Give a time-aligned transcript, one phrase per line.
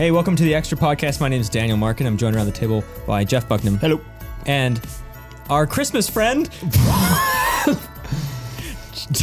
[0.00, 1.20] Hey, welcome to the Extra Podcast.
[1.20, 2.06] My name is Daniel Markin.
[2.06, 3.78] I'm joined around the table by Jeff Bucknam.
[3.78, 4.00] Hello.
[4.46, 4.80] And
[5.50, 6.48] our Christmas friend,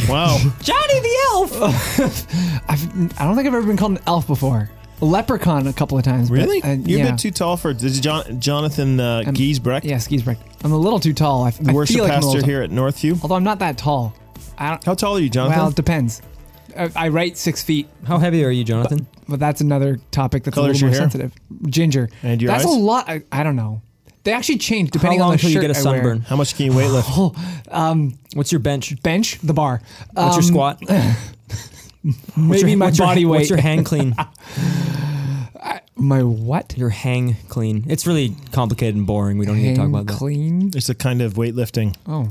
[0.07, 0.37] Wow.
[0.61, 1.59] Johnny the Elf.
[2.69, 4.69] I've, I don't think I've ever been called an elf before.
[5.01, 6.29] Leprechaun a couple of times.
[6.29, 6.61] but, Really?
[6.61, 7.07] uh, You're yeah.
[7.07, 7.73] a bit too tall for.
[7.73, 10.37] This is John, Jonathan uh, Giesbrecht, Yeah, Skiesbrecht.
[10.63, 11.43] I'm a little too tall.
[11.43, 13.19] I, worship feel like I'm a pastor here at Northview.
[13.23, 14.13] Although I'm not that tall.
[14.59, 15.57] I don't, How tall are you, Jonathan?
[15.57, 16.21] well, it depends.
[16.77, 19.07] I, I write six feet, How heavy are you, Jonathan?
[19.27, 21.29] but that's another topic that's Color's a little your more hair?
[21.29, 21.69] sensitive.
[21.71, 22.09] Ginger.
[22.23, 22.71] And your that's eyes?
[22.73, 23.09] a lot.
[23.09, 23.81] I, I don't know.
[24.23, 26.01] They actually change depending on How long on the until you get a I wear.
[26.01, 26.21] sunburn?
[26.21, 27.09] How much can you weight lift?
[27.71, 29.01] um, What's your bench?
[29.01, 29.81] bench the bar.
[30.13, 30.81] What's your Um, squat?
[32.03, 33.37] What's Maybe your, my what's your- body weight.
[33.39, 34.15] What's your hang clean?
[35.95, 36.77] my what?
[36.77, 37.85] Your hang clean.
[37.89, 39.37] It's really complicated and boring.
[39.37, 40.17] We don't need to talk Hang about that.
[40.17, 40.71] clean.
[40.75, 41.95] it's a kind of weightlifting.
[42.05, 42.29] Oh,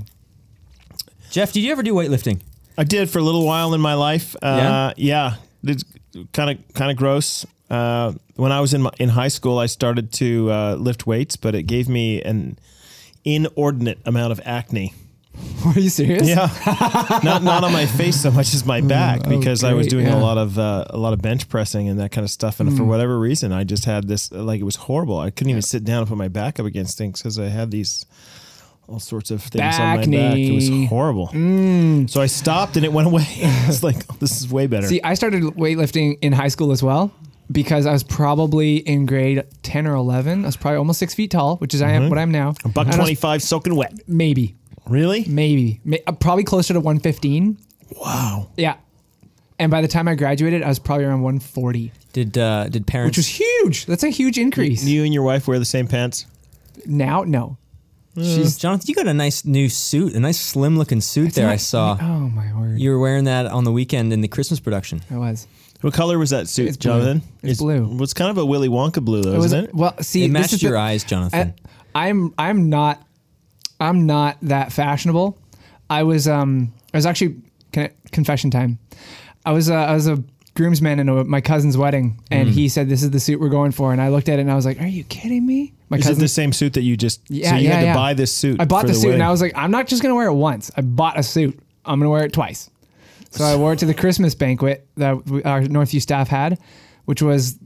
[1.30, 2.40] Jeff, did you ever do weightlifting?
[2.78, 4.36] I did for a little while in my life.
[4.42, 5.84] Uh, yeah, it's
[6.32, 7.46] kind of kind of gross.
[7.68, 11.36] Uh, when I was in my, in high school, I started to uh, lift weights,
[11.36, 12.58] but it gave me an
[13.24, 14.92] inordinate amount of acne.
[15.66, 16.26] are you serious?
[16.26, 16.48] Yeah,
[17.22, 20.06] not not on my face so much as my back oh, because I was doing
[20.06, 20.18] yeah.
[20.18, 22.60] a lot of uh, a lot of bench pressing and that kind of stuff.
[22.60, 25.18] And for whatever reason, I just had this like it was horrible.
[25.18, 27.70] I couldn't even sit down and put my back up against things because I had
[27.70, 28.06] these
[28.88, 30.36] all sorts of things on my back.
[30.38, 30.86] It was Acne.
[30.86, 31.28] horrible.
[32.08, 33.24] So I stopped and it went away.
[33.36, 34.86] it's like oh, this is way better.
[34.86, 37.12] See, I started weightlifting in high school as well
[37.50, 40.44] because I was probably in grade 10 or 11.
[40.44, 42.54] I was probably almost six feet tall, which is I am what I am now.
[42.64, 43.92] a buck And I was- twenty five soaking wet.
[44.08, 44.54] Maybe,
[44.88, 45.24] Really?
[45.28, 47.58] maybe, May- uh, probably closer to 115.
[48.00, 48.48] Wow.
[48.56, 48.76] Yeah.
[49.58, 53.16] And by the time I graduated, I was probably around 140, Did uh, did parents?
[53.16, 53.86] which was huge.
[53.86, 54.84] That's a huge increase.
[54.84, 56.26] You and your wife wear the same pants.
[56.84, 57.56] now, no.
[58.16, 61.48] She's Jonathan, you got a nice new suit, a nice slim looking suit there.
[61.48, 61.98] I not- saw.
[62.00, 62.78] Oh my word!
[62.80, 65.02] You were wearing that on the weekend in the Christmas production.
[65.10, 65.46] I was.
[65.82, 66.90] What color was that suit, It's blue.
[66.92, 67.22] Jonathan?
[67.42, 67.84] It's blue.
[67.92, 69.74] It was kind of a Willy Wonka blue, though, It was isn't it?
[69.74, 69.94] well.
[70.00, 71.52] See, It this matched is your the- eyes, Jonathan.
[71.94, 73.06] I, I'm I'm not
[73.78, 75.38] I'm not that fashionable.
[75.90, 77.36] I was um I was actually
[77.72, 78.78] con- confession time.
[79.44, 80.22] I was uh, I was a
[80.56, 83.72] groomsman in a, my cousin's wedding, and he said this is the suit we're going
[83.72, 85.72] for, and I looked at it and I was like, Are you kidding me?
[85.88, 87.20] My Is it the same suit that you just?
[87.28, 87.94] Yeah, so you yeah, had to yeah.
[87.94, 88.60] buy this suit.
[88.60, 90.34] I bought for the, suit, and I was like, I'm not just gonna wear it
[90.34, 90.70] once.
[90.76, 91.58] I bought a suit.
[91.84, 92.70] I'm gonna wear it twice.
[93.30, 96.58] So I wore it to the Christmas banquet that we- our Northview staff had,
[97.04, 97.58] which was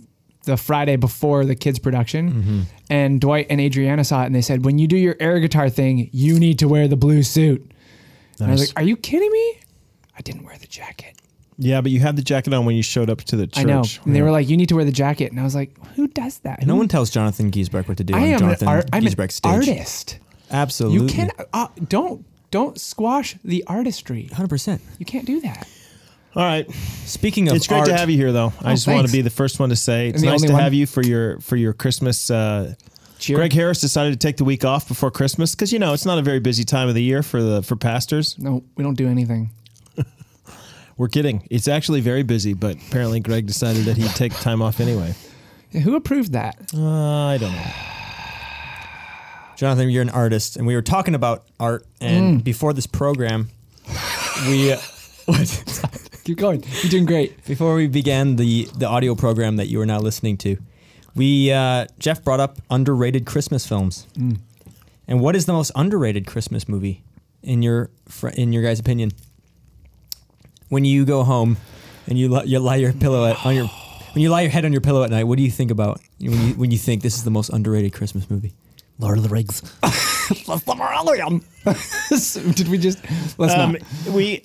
[0.45, 2.33] the Friday before the kids' production.
[2.33, 2.61] Mm-hmm.
[2.89, 5.71] And Dwight and Adriana saw it, and they said, "When you do your air guitar
[5.71, 7.71] thing, you need to wear the blue suit."
[8.39, 9.61] And I was like, "Are you kidding me?"
[10.19, 11.17] I didn't wear the jacket.
[11.63, 13.59] Yeah, but you had the jacket on when you showed up to the church.
[13.65, 13.83] I know.
[14.07, 16.09] And they were like, "You need to wear the jacket," and I was like, "Who
[16.09, 18.39] does that?" no Who- one tells Jonathan Giesbrecht what to do I on am an,
[18.41, 19.53] Jonathan art, I'm an Giesbrecht's stage.
[19.53, 20.19] artist.
[20.51, 21.07] Absolutely.
[21.07, 24.29] You can uh, don't don't squash the artistry.
[24.33, 24.81] 100%.
[24.99, 25.69] You can't do that.
[26.35, 26.69] All right,
[27.07, 28.53] Speaking of it's great art, to have you here, though.
[28.63, 29.11] I Oh, just want thanks.
[29.13, 30.63] to be the first one to say it's the nice only to one?
[30.63, 32.31] have you for your for your Christmas.
[32.31, 32.75] Uh,
[33.19, 33.37] Cheer.
[33.37, 36.19] Greg Harris decided to take the week off before Christmas because you know it's not
[36.19, 38.37] a very busy time of the year for the for pastors.
[38.39, 39.51] No, we don't do anything.
[41.01, 41.47] We're kidding.
[41.51, 45.15] It's actually very busy, but apparently Greg decided that he'd take time off anyway.
[45.73, 46.59] Who approved that?
[46.75, 47.71] Uh, I don't know.
[49.57, 51.87] Jonathan, you're an artist, and we were talking about art.
[52.03, 52.45] And Mm.
[52.45, 53.49] before this program,
[54.47, 54.73] we
[55.25, 56.21] what?
[56.25, 56.63] Keep going.
[56.83, 57.47] You're doing great.
[57.47, 60.59] before we began the the audio program that you are now listening to,
[61.15, 64.07] we uh, Jeff brought up underrated Christmas films.
[64.19, 64.39] Mm.
[65.09, 67.05] And what is the most underrated Christmas movie
[67.43, 69.13] in your fr- in your guys' opinion?
[70.71, 71.59] When you go home
[72.07, 74.65] and you li- you lie your pillow at, on your when you lie your head
[74.65, 77.03] on your pillow at night, what do you think about when you when you think
[77.03, 78.53] this is the most underrated Christmas movie?
[78.99, 79.63] Lord of the Rings.
[82.55, 82.99] Did we just?
[83.39, 83.73] Let's Um,
[84.07, 84.15] not.
[84.15, 84.45] we.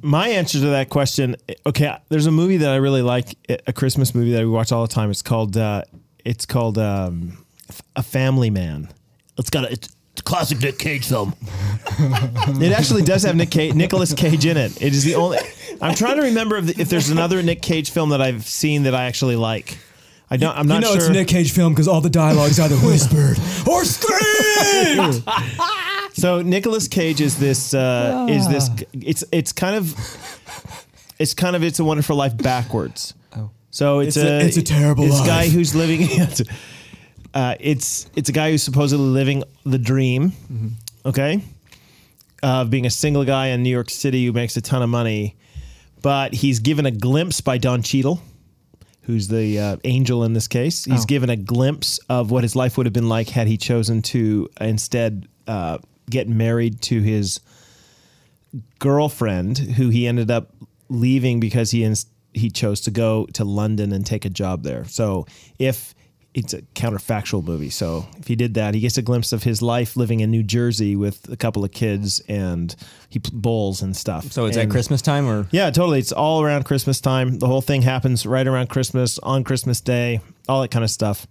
[0.00, 1.34] My answer to that question.
[1.66, 3.34] Okay, there's a movie that I really like,
[3.66, 5.10] a Christmas movie that we watch all the time.
[5.10, 5.56] It's called.
[5.56, 5.82] Uh,
[6.24, 7.44] it's called um,
[7.96, 8.88] A Family Man.
[9.38, 9.72] It's got a.
[9.72, 9.90] It's a
[10.24, 11.34] classic Nick Cage film.
[12.60, 14.80] it actually does have Nick Cage, Nicolas Cage in it.
[14.82, 15.38] It is the only.
[15.80, 18.94] I'm trying to remember if, if there's another Nick Cage film that I've seen that
[18.94, 19.78] I actually like.
[20.30, 20.56] I don't.
[20.56, 20.96] I'm not sure.
[20.96, 23.38] It's a Nick Cage film because all the dialogue's either whispered
[23.68, 25.24] or screamed.
[26.14, 29.94] So Nicolas Cage is this uh, is this it's it's kind of
[31.20, 33.14] it's kind of it's a wonderful life backwards.
[33.36, 33.50] Oh.
[33.70, 35.26] So it's, It's a- a, it's a terrible This life.
[35.28, 36.00] guy who's living
[37.34, 40.32] uh, it's it's a guy who's supposedly living the dream.
[41.04, 41.42] Okay,
[42.42, 45.36] of being a single guy in New York City who makes a ton of money,
[46.02, 48.20] but he's given a glimpse by Don Cheadle.
[49.02, 50.84] Who's the uh, angel in this case?
[50.84, 51.06] He's Oh.
[51.06, 54.48] given a glimpse of what his life would have been like had he chosen to
[54.60, 55.78] instead uh,
[56.10, 57.40] get married to his
[58.78, 60.52] girlfriend, who he ended up
[60.88, 64.84] leaving because he ins- he chose to go to London and take a job there.
[64.84, 65.26] So
[65.58, 65.94] if
[66.34, 69.62] it's a counterfactual movie, so if he did that, he gets a glimpse of his
[69.62, 72.74] life living in New Jersey with a couple of kids and
[73.08, 74.30] he bowls and stuff.
[74.30, 75.98] So it's And- at Christmas time, or yeah, totally.
[75.98, 77.38] It's all around Christmas time.
[77.38, 81.26] The whole thing happens right around Christmas, on Christmas Day, all that kind of stuff.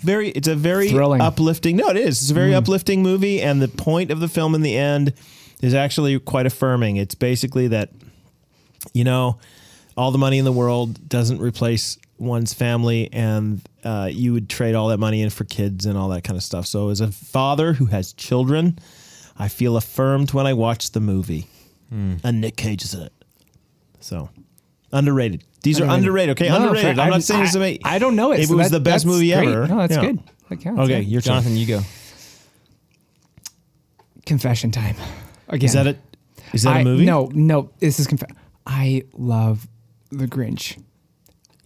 [0.00, 1.20] Very, it's a very Thrilling.
[1.20, 1.76] uplifting.
[1.76, 2.22] No, it is.
[2.22, 2.56] It's a very hmm.
[2.56, 5.12] uplifting movie, and the point of the film in the end
[5.60, 6.96] is actually quite affirming.
[6.96, 7.90] It's basically that,
[8.94, 9.38] you know,
[9.96, 14.74] all the money in the world doesn't replace one's family, and uh, you would trade
[14.76, 16.66] all that money in for kids and all that kind of stuff.
[16.66, 18.78] So, as a father who has children,
[19.38, 21.46] I feel affirmed when I watch the movie,
[21.90, 23.12] and Nick Cage is in it.
[24.00, 24.28] So
[24.92, 25.44] underrated.
[25.62, 26.30] These are underrated.
[26.40, 26.98] Okay, No, underrated.
[26.98, 27.80] I'm I- not saying it's I- amazing.
[27.84, 28.40] I don't know it.
[28.40, 29.48] It so was that- the best movie great.
[29.48, 29.66] ever.
[29.66, 30.00] No, that's Yeah.
[30.02, 30.18] good.
[30.48, 30.80] That counts.
[30.82, 30.98] Okay, yeah.
[30.98, 31.32] your turn.
[31.34, 31.80] Jonathan, you go.
[34.26, 34.96] confession time.
[35.48, 35.98] Again, Is that it?
[36.52, 37.04] Is that I- a movie?
[37.04, 37.70] No, no.
[37.78, 38.22] This is conf-
[38.66, 39.66] I love
[40.10, 40.80] the Grinch.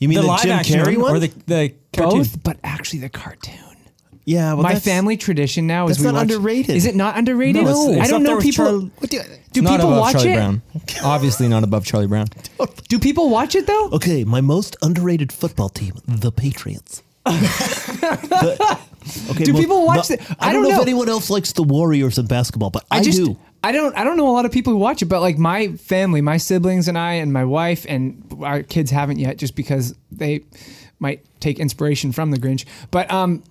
[0.04, 1.16] You mean the, Jim action Carrey one?
[1.16, 2.18] or the the cartoon?
[2.20, 3.54] Both, but actually the cartoon.
[4.24, 6.76] yeah, well, My that's- family tradition now is that's we not watch- underrated.
[6.76, 7.64] Is it not underrated?
[7.64, 8.64] No, it's- it's I don't there know with people.
[8.64, 10.36] Charlie- what do It's do not people above watch Charlie it?
[10.36, 10.62] Brown.
[11.02, 12.26] Obviously not above Charlie Brown.
[12.88, 13.88] Do people watch it though?
[13.92, 17.02] Okay, my most underrated football team, the Patriots.
[17.24, 18.78] The-
[19.30, 20.20] okay, Do people watch it?
[20.40, 20.76] I, don't don't know, know.
[20.76, 23.36] if anyone else likes the Warriors in basketball, but I, I just do.
[23.64, 25.68] I don't I don't know a lot of people who watch it, but like my
[25.72, 29.94] family, my siblings and I and my wife and our kids haven't yet just because
[30.12, 30.42] they
[30.98, 32.64] might take inspiration from the Grinch.
[32.90, 33.42] But um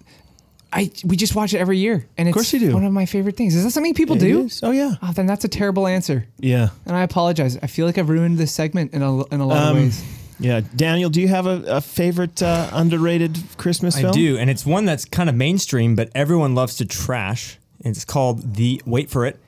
[0.71, 2.73] I we just watch it every year and it's course you do.
[2.73, 3.53] one of my favorite things.
[3.55, 4.41] Is that something people It do?
[4.45, 4.59] is.
[4.63, 6.25] Oh yeah, Oh, then that's a terrible answer.
[6.39, 7.57] yeah, And I apologize.
[7.61, 10.03] I feel like I've ruined this segment in a, in a lot Um, of ways.
[10.39, 10.61] yeah.
[10.75, 14.13] Daniel, do you have a, a favorite uh, underrated Christmas I film?
[14.13, 17.59] do, and it's one that's kind of mainstream, but everyone loves to trash.
[17.81, 19.39] It's called the wait for it,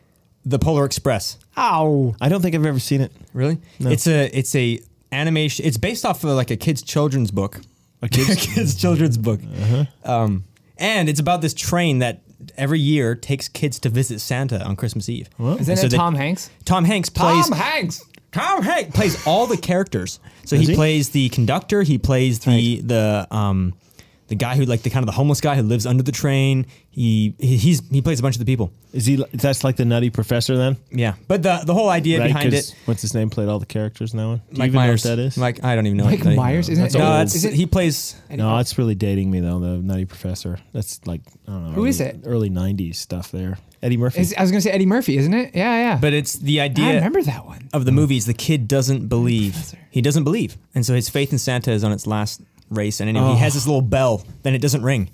[0.45, 1.37] the Polar Express.
[1.57, 2.15] Ow.
[2.21, 3.11] I don't think I've ever seen it.
[3.33, 3.57] Really?
[3.79, 3.89] No.
[3.89, 4.79] It's a it's a
[5.11, 5.65] animation.
[5.65, 7.61] It's based off of like a kid's children's book.
[8.01, 9.39] A kid's- kid's children's book.
[10.03, 10.43] Um,
[10.77, 12.21] and it's about this train that
[12.57, 15.29] every year takes kids to visit Santa on Christmas Eve.
[15.39, 16.49] Is And that so they- Tom Hanks?
[16.65, 18.03] Tom Hanks plays Tom Hanks.
[18.31, 20.19] Tom Hanks plays all the characters.
[20.43, 20.75] So he, he?
[20.75, 21.81] plays the conductor.
[21.83, 23.73] He plays the the um
[24.27, 26.65] the guy who like the kind of the homeless guy who lives under the train.
[26.89, 28.71] He he- he's he plays a bunch of the people.
[28.93, 29.23] Is he?
[29.33, 32.27] That's like the Nutty Professor then, Yeah, but the the whole idea right?
[32.27, 32.75] behind 'Cause it.
[32.85, 33.29] What's his name?
[33.29, 34.37] Played all the characters in that one.
[34.37, 35.03] Do you Mike even Myers.
[35.05, 35.37] know what that is?
[35.37, 36.05] Mike, I don't even know.
[36.05, 36.69] Mike what that- Myers?
[36.69, 36.99] Isn't That's it?
[36.99, 37.21] No, old.
[37.23, 38.15] it's, Is it- he plays.
[38.29, 39.59] No, it's really dating me though.
[39.59, 40.57] The Nutty Professor.
[40.73, 41.71] That's like I don't know.
[41.71, 42.19] Who early, is it?
[42.25, 43.57] Early '90s stuff there.
[43.83, 44.21] Eddie Murphy.
[44.21, 45.51] Is, I was going to say Eddie Murphy, isn't it?
[45.53, 45.97] Yeah, yeah.
[46.01, 46.85] But it's the idea.
[46.85, 47.69] I remember that one.
[47.73, 48.25] of the movies.
[48.25, 49.51] The kid doesn't believe.
[49.53, 49.77] Professor.
[49.91, 52.41] He doesn't believe, and so his faith in Santa is on its last
[52.75, 52.99] race.
[52.99, 55.09] And anyway, he has this little bell, then it doesn't ring,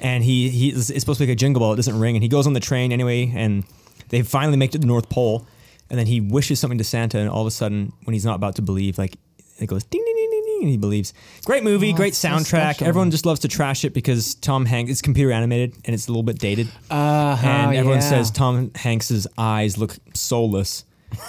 [0.00, 1.72] and he he it's supposed to be like a jingle bell.
[1.72, 3.64] It doesn't ring, and he goes on the train anyway, and
[4.08, 5.46] they finally make it to the North Pole,
[5.90, 8.36] and then he wishes something to Santa, and all of a sudden, when he's not
[8.36, 9.16] about to believe, like
[9.58, 11.14] it goes ding ding ding ding ding, and he believes.
[11.44, 12.82] Great movie, great it's so soundtrack.
[12.82, 14.90] Everyone just loves to trash it because Tom Hanks.
[14.90, 16.68] It's computer animated and it's a little bit dated.
[16.90, 18.08] Uh, and everyone yeah.
[18.10, 20.84] says Tom Hanks's eyes look soulless.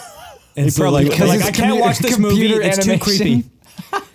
[0.57, 2.47] And so probably- like, because like I can't watch this movie.
[2.47, 3.43] computer It's too creepy.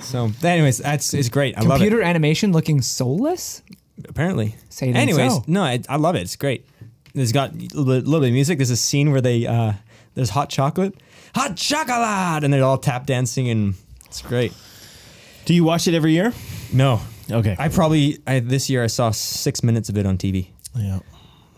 [0.00, 1.56] So, anyways, that's it's great.
[1.56, 3.62] I love Computer animation looking soulless?
[4.08, 4.54] Apparently.
[4.68, 5.44] Say it ain't Anyways, so.
[5.46, 6.20] no, I, I love it.
[6.20, 6.66] It's great.
[7.14, 8.58] There's got a little, bit- of music.
[8.58, 9.72] There's a scene where they uh,
[10.14, 10.94] there's hot chocolate,
[11.34, 14.52] hot chocolate, and they're all tap dancing, and it's great.
[15.46, 16.32] Do you watch it every year?
[16.72, 17.56] No, Okay.
[17.58, 20.98] I probably I, this year I saw six minutes of it on TV, yeah.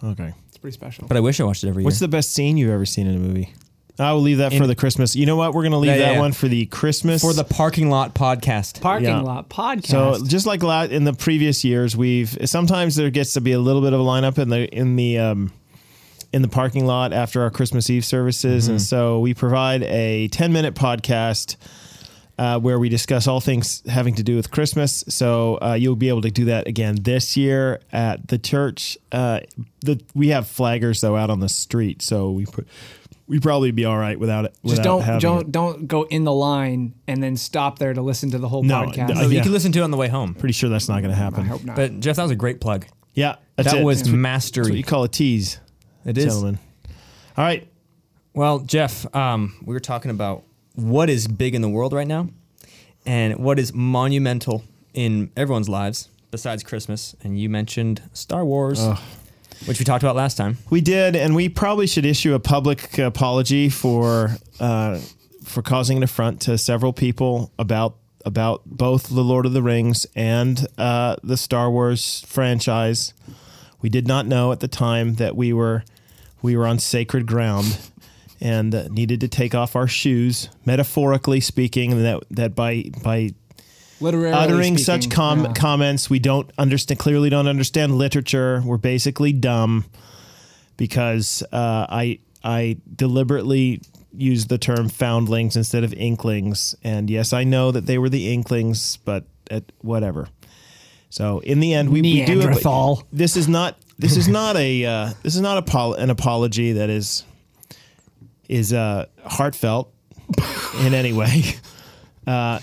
[0.04, 0.32] Okay.
[0.48, 1.08] It's pretty special.
[1.08, 1.86] but I wish I watched it every year.
[1.86, 2.06] What's year.
[2.06, 3.52] the best scene you've ever seen in a movie?
[4.00, 5.16] I will leave that for the Christmas.
[5.16, 5.52] You know what?
[5.54, 6.20] We're going to leave Yeah, yeah, that yeah.
[6.20, 7.20] one for the Christmas.
[7.20, 8.80] for the parking lot podcast?
[8.80, 9.20] Parking Yeah.
[9.20, 9.86] lot podcast.
[9.86, 13.58] so just like la- in the previous years, we've sometimes there gets to be a
[13.58, 15.52] little bit of a lineup in the in the um,
[16.32, 20.52] in the parking lot after our Christmas Eve services, and so we provide a ten
[20.52, 21.56] minute podcast.
[22.40, 25.02] Uh, where we discuss all things having to do with Christmas.
[25.08, 28.96] So uh, you'll be able to do that again this year at the church.
[29.10, 29.40] Uh,
[29.80, 32.60] the we have flaggers though out on the street, so we pr-
[33.28, 34.54] we probably be all right without it.
[34.64, 35.52] just without don't don't it.
[35.52, 38.82] don't go in the line and then stop there to listen to the whole No,
[38.84, 39.14] podcast.
[39.14, 39.28] no, yeah.
[39.28, 40.34] you can listen to it on the way home.
[40.34, 41.40] Pretty sure that's not going to happen.
[41.44, 41.76] I hope not.
[41.76, 42.86] But Jeff, that was a great plug.
[43.14, 43.84] Yeah, that's that it.
[43.84, 44.62] was That's what- mastery.
[44.64, 45.60] That's what you call a tease,
[46.04, 46.24] it is.
[46.24, 46.58] gentlemen.
[47.36, 47.68] All right.
[48.34, 50.44] Well, Jeff, um, we were talking about
[50.74, 52.28] what is big in the world right now
[53.04, 54.62] and what is monumental
[54.94, 57.16] in everyone's lives besides Christmas.
[57.24, 58.80] And you mentioned Star Wars,
[59.66, 60.58] which we talked about last time.
[60.70, 65.00] We did, and we probably should issue a public apology for uh,
[65.44, 70.06] for causing an affront to several people about about both the Lord of the Rings
[70.14, 73.14] and uh, the Star Wars franchise.
[73.80, 75.84] We did not know at the time that we were
[76.42, 77.78] we were on sacred ground,
[78.40, 83.30] and needed to take off our shoes, metaphorically speaking, that that by by
[84.00, 85.52] Literally uttering speaking, such com- yeah.
[85.54, 88.62] comments, we don't understand clearly don't understand literature.
[88.64, 89.84] We're basically dumb
[90.76, 93.82] because uh, I I deliberately
[94.16, 98.32] used the term foundlings instead of inklings, and yes, I know that they were the
[98.32, 100.28] inklings, but at whatever.
[101.10, 102.44] So in the end, we, we do it.
[102.44, 103.02] Neanderthal.
[103.12, 106.72] This is not this is not a uh, this is not a pol- an apology
[106.72, 107.24] that is
[108.48, 109.92] is uh, heartfelt
[110.80, 111.42] in any way.
[112.26, 112.60] Uh,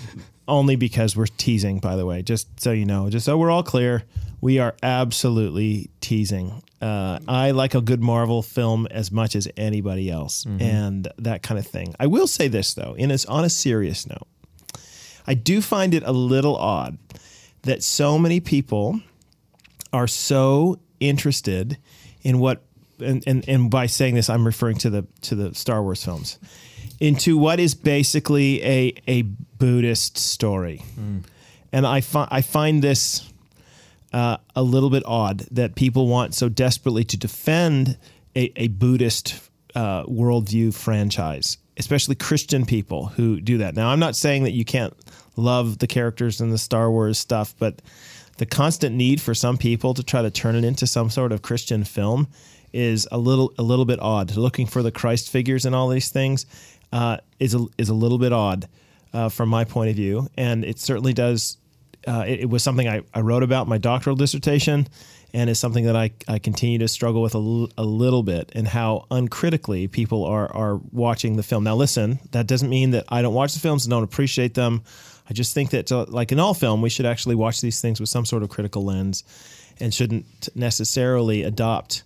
[0.48, 2.22] only because we're teasing, by the way.
[2.22, 4.04] Just so you know, just so we're all clear,
[4.40, 6.62] we are absolutely teasing.
[6.80, 11.58] Uh, I like a good Marvel film as much as anybody else, and that kind
[11.58, 11.94] of thing.
[11.98, 14.28] I will say this though, in a, on a serious note,
[15.26, 16.98] I do find it a little odd
[17.62, 19.00] that so many people
[19.92, 21.78] are so interested
[22.22, 22.62] in what
[22.98, 26.38] and, and, and by saying this I'm referring to the to the Star Wars films
[27.00, 30.82] into what is basically a a Buddhist story.
[31.72, 33.30] And I find I find this
[34.12, 37.98] uh, a little bit odd that people want so desperately to defend
[38.34, 39.40] a, a Buddhist
[39.74, 43.74] uh, worldview franchise, especially Christian people who do that.
[43.74, 44.94] Now, I'm not saying that you can't
[45.36, 47.82] love the characters in the Star Wars stuff, but
[48.38, 51.42] the constant need for some people to try to turn it into some sort of
[51.42, 52.28] Christian film
[52.72, 54.36] is a little a little bit odd.
[54.36, 56.46] Looking for the Christ figures and all these things
[56.92, 58.68] uh, is a, is a little bit odd
[59.12, 61.58] uh, from my point of view, and it certainly does
[62.06, 64.86] uh, it, it was something I, I wrote about my doctoral dissertation
[65.34, 68.52] and is something that I, I continue to struggle with a, l- a little bit
[68.54, 71.64] and how uncritically people are, are watching the film.
[71.64, 74.82] Now, listen, that doesn't mean that I don't watch the films and don't appreciate them.
[75.28, 77.98] I just think that, uh, like in all film, we should actually watch these things
[77.98, 79.24] with some sort of critical lens
[79.80, 82.04] and shouldn't necessarily adopt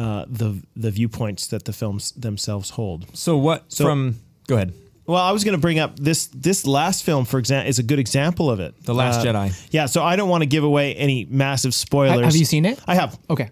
[0.00, 3.04] uh, the the viewpoints that the films themselves hold.
[3.14, 4.16] So what So- from?
[4.46, 4.72] Go ahead.
[5.06, 7.82] Well, I was going to bring up this this last film for example is a
[7.82, 8.74] good example of it.
[8.84, 9.52] The Last Uh, Jedi.
[9.72, 12.24] Yeah, so I don't want to give away any massive spoilers.
[12.24, 12.78] Have you seen it?
[12.86, 13.18] I have.
[13.28, 13.48] Okay.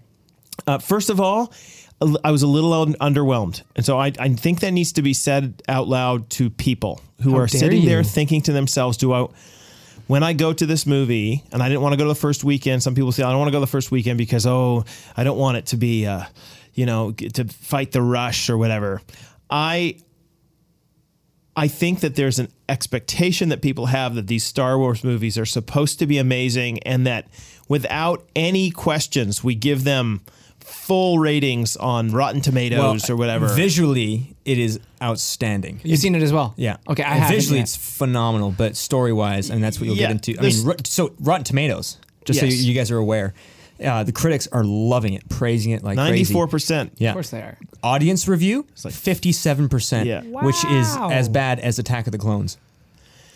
[0.67, 1.53] Uh, first of all,
[2.25, 5.13] I was a little un- underwhelmed, and so I, I think that needs to be
[5.15, 9.13] said out loud to people who How are dare sitting there thinking to themselves, "Do
[9.13, 9.27] I?"
[10.09, 12.43] When I go to this movie, and I didn't want to go to the first
[12.43, 12.83] weekend.
[12.83, 14.85] Some people say I don't want to go the first weekend because oh,
[15.17, 16.25] I don't want it to be, uh,
[16.75, 19.03] you know, to fight the rush or whatever.
[19.51, 19.99] I
[21.59, 25.45] I think that there's an expectation that people have that these Star Wars movies are
[25.45, 27.27] supposed to be amazing and that
[27.69, 30.23] without any questions, we give them
[30.69, 33.49] full ratings on Rotten Tomatoes or whatever.
[33.49, 35.81] Visually, it is outstanding.
[35.83, 36.55] You've seen it as well.
[36.57, 36.77] Yeah.
[36.89, 37.03] Okay.
[37.03, 37.65] I And have Visually, yet.
[37.65, 40.39] it's phenomenal, but story wise, and that's what you'll Yeah, get into.
[40.39, 42.57] I this- mean, Rot- so Rotten Tomatoes, just so Yes.
[42.57, 43.35] you, you guys are aware,
[43.85, 46.33] uh, the critics are loving it, praising it like crazy.
[46.35, 46.91] 94%.
[46.99, 47.11] Yeah.
[47.11, 47.59] Of course they are.
[47.83, 50.23] Audience review, like- fifty-seven percent, Yeah.
[50.23, 51.11] which is Wow.
[51.11, 52.57] as bad as Attack of the Clones.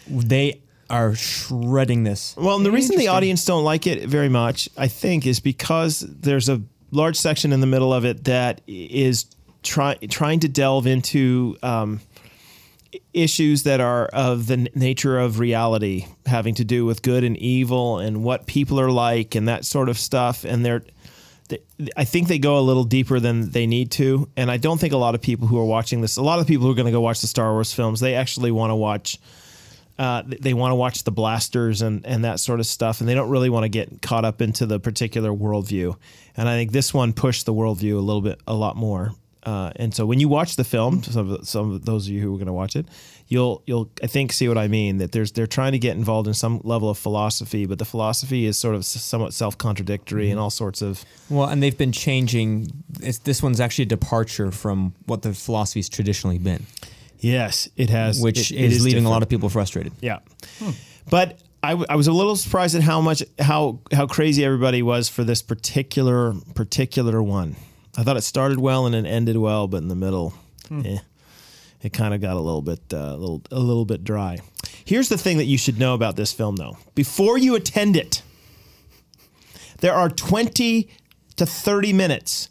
[0.08, 0.60] They
[0.90, 2.34] are shredding this.
[2.36, 3.16] Well, and the reason the Interesting.
[3.16, 6.60] audience don't like it very much, I think, is because there's a
[6.92, 9.26] large section in the middle of it that is
[9.62, 12.00] try, trying to delve into um,
[13.12, 17.98] issues that are of the nature of reality, having to do with good and evil
[17.98, 20.44] and what people are like and that sort of stuff.
[20.44, 20.82] And they're,
[21.48, 21.58] they,
[21.96, 24.28] I think they go a little deeper than they need to.
[24.36, 26.46] And I don't think a lot of people who are watching this, a lot of
[26.46, 28.76] people who are going to go watch the Star Wars films, they actually want to
[28.76, 29.18] watch
[30.02, 33.14] uh, they want to watch the blasters and, and that sort of stuff, and they
[33.14, 35.96] don't really want to get caught up into the particular worldview.
[36.36, 39.12] And I think this one pushed the worldview a little bit, a lot more.
[39.44, 42.20] Uh, and so when you watch the film, some of, some of those of you
[42.20, 42.86] who are going to watch it,
[43.28, 44.98] you'll you'll I think see what I mean.
[44.98, 48.46] That there's they're trying to get involved in some level of philosophy, but the philosophy
[48.46, 52.72] is sort of somewhat self contradictory and all sorts of Well, and they've been changing.
[53.00, 56.66] It's, this one's actually a departure from what the philosophy's traditionally been,
[57.22, 59.92] yes, it has, which it- it is, leaving a lot of people frustrated.
[60.00, 60.18] Yeah.
[61.08, 64.82] But I, w- I was a little surprised at how much how how crazy everybody
[64.82, 67.56] was for this particular particular one.
[67.96, 70.34] I thought it started well and it ended well, but in the middle,
[70.70, 70.98] eh,
[71.82, 74.38] it kind of got a little bit uh, a little a little bit dry.
[74.84, 76.76] Here's the thing that you should know about this film, though.
[76.94, 78.22] Before you attend it,
[79.78, 80.88] there are 20
[81.36, 82.48] to 30 minutes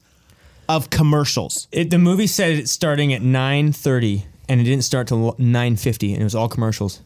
[0.69, 1.67] of commercials.
[1.71, 5.75] It, the movie said it's starting at nine thirty, and it didn't start till nine
[5.75, 7.01] fifty, and it was all commercials.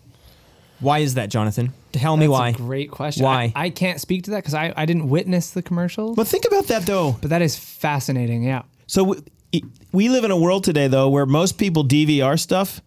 [0.82, 1.74] Why is that, Jonathan?
[1.94, 2.50] Tell me That's why.
[2.50, 3.24] a great question.
[3.24, 3.54] Why?
[3.56, 6.16] I, I can't speak to that because I, I didn't witness the commercials.
[6.18, 7.14] But, But think about that, though.
[7.22, 8.44] But that is fascinating.
[8.44, 8.64] Yeah.
[8.86, 9.16] So
[9.52, 9.64] we,
[9.94, 12.82] we live in a world today, though, where most people DVR stuff,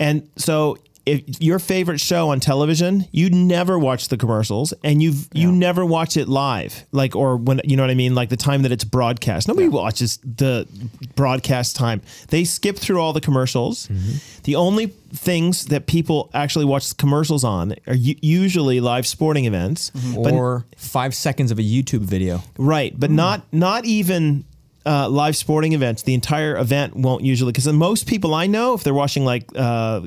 [0.00, 5.28] and so if your favorite show on television, you never watch the commercials, and you've
[5.32, 8.36] you never watch it live, like or when you know what I mean, like the
[8.36, 9.48] time that it's broadcast.
[9.48, 10.66] Nobody watches the
[11.14, 12.02] broadcast time.
[12.28, 13.88] They skip through all the commercials.
[13.88, 14.42] Mm-hmm.
[14.44, 20.32] The only things that people actually watch commercials on are usually live sporting events, but
[20.32, 22.42] or five seconds of a YouTube video.
[22.58, 24.44] Right, but not not even
[24.88, 26.02] uh, live sporting events.
[26.02, 30.02] The entire event won't usually because most people I know, if they're watching like uh,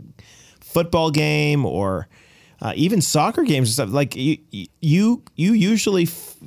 [0.71, 2.07] football game or
[2.61, 6.03] uh, even soccer games and stuff, like you you you usually.
[6.03, 6.37] F-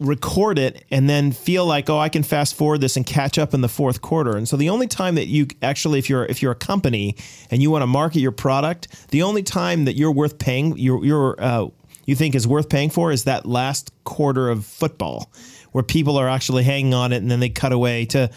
[0.00, 3.52] record it and then feel like oh I can fast forward this and catch up
[3.52, 6.40] in the fourth quarter and so the only time that you actually if you're if
[6.40, 7.16] you're a company
[7.50, 11.04] and you want to market your product the only time that you're worth paying you're,
[11.04, 11.66] you're uh,
[12.06, 15.32] you think is worth paying for is that last quarter of football
[15.72, 18.30] where people are actually hanging on it and then they cut away to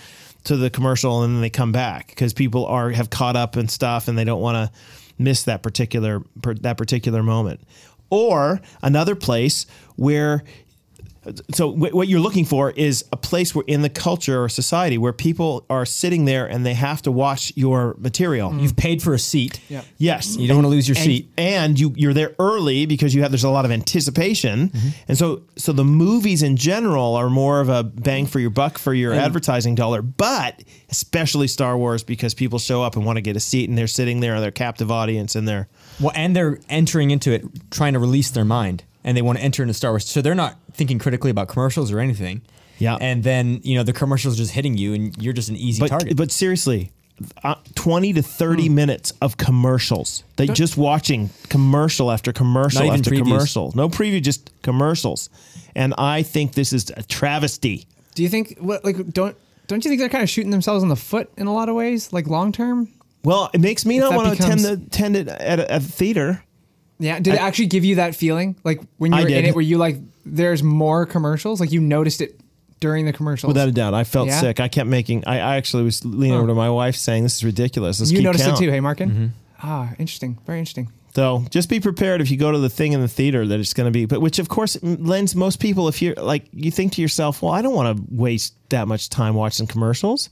[0.44, 3.70] to the commercial and then they come back because people are have caught up and
[3.70, 4.80] stuff and they don't want to
[5.24, 6.22] miss that particular
[6.62, 7.62] that particular moment.
[8.10, 10.44] Or another place where
[11.54, 15.14] so what you're looking for is a place where in the culture or society where
[15.14, 19.20] people are sitting there and they have to watch your material You've paid for a
[19.20, 19.60] seat.
[19.70, 19.84] Yeah.
[20.00, 21.32] yes You don't want to lose your and, seat.
[21.38, 24.88] and you you're there early because you have there's a lot of anticipation Mm-hmm.
[25.10, 28.78] and so so the movies in general are more of a bang for your buck
[28.80, 33.22] for your advertising dollar but especially Star Wars because people show up and want to
[33.22, 35.68] get a seat and they're sitting there and they're captive audience and they're
[36.00, 39.44] Well, and they're entering into it trying to release their mind, and they want to
[39.44, 42.42] enter into Star Wars, so they're not thinking critically about commercials or anything.
[42.80, 42.98] Yeah.
[43.00, 45.90] And then you know the commercials just hitting you, and you're just an easy but
[45.90, 46.18] target.
[46.18, 46.92] but seriously
[47.44, 48.76] uh, 20 to 30 Hmm.
[48.76, 53.24] minutes of commercials that just watching commercial after commercial after previews.
[53.24, 55.30] commercial no preview just commercials
[55.76, 57.86] and i think this is a travesty
[58.16, 59.36] Do you think what like don't
[59.68, 61.76] don't you think they're kind of shooting themselves in the foot in a lot of
[61.76, 62.90] ways, like long term?
[63.24, 65.86] well it makes me not want to attend, the, attend it at a, at a
[65.86, 66.44] theater
[67.02, 67.20] Yeah.
[67.20, 69.62] Did it actually give you that feeling, like when you I were in it, were
[69.62, 72.40] you like there's more commercials, like you noticed it
[72.80, 73.50] during the commercials?
[73.54, 74.40] without a doubt i felt Yeah?
[74.40, 77.36] sick i kept making i, I actually was leaning over to my wife saying this
[77.36, 78.60] is ridiculous Let's you noticed count.
[78.60, 79.10] it too, hey, Markin?
[79.12, 79.26] Mm-hmm.
[79.62, 80.40] Ah, interesting.
[80.48, 80.90] Very interesting.
[81.14, 83.74] So just be prepared if you go to the thing in the theater that it's
[83.76, 86.94] going to be, but which of course lends most people if you're like you think
[86.94, 90.30] to yourself, well, I don't want to waste that much time watching commercials,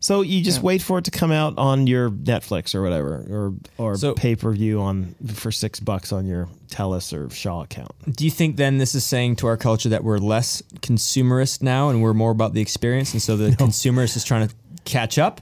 [0.00, 0.64] so you just Yeah.
[0.64, 4.36] wait for it to come out on your Netflix or whatever, or or So- pay
[4.36, 7.90] per view on for six bucks on your Telus or Shaw account.
[8.16, 11.88] Do you think then this is saying to our culture that we're less consumerist now,
[11.88, 15.40] and we're more about the experience, and so the consumerist is trying to catch up?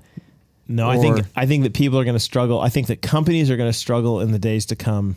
[0.69, 2.61] No, I think I think that people are going to struggle.
[2.61, 5.15] I think that companies are going to struggle in the days to come,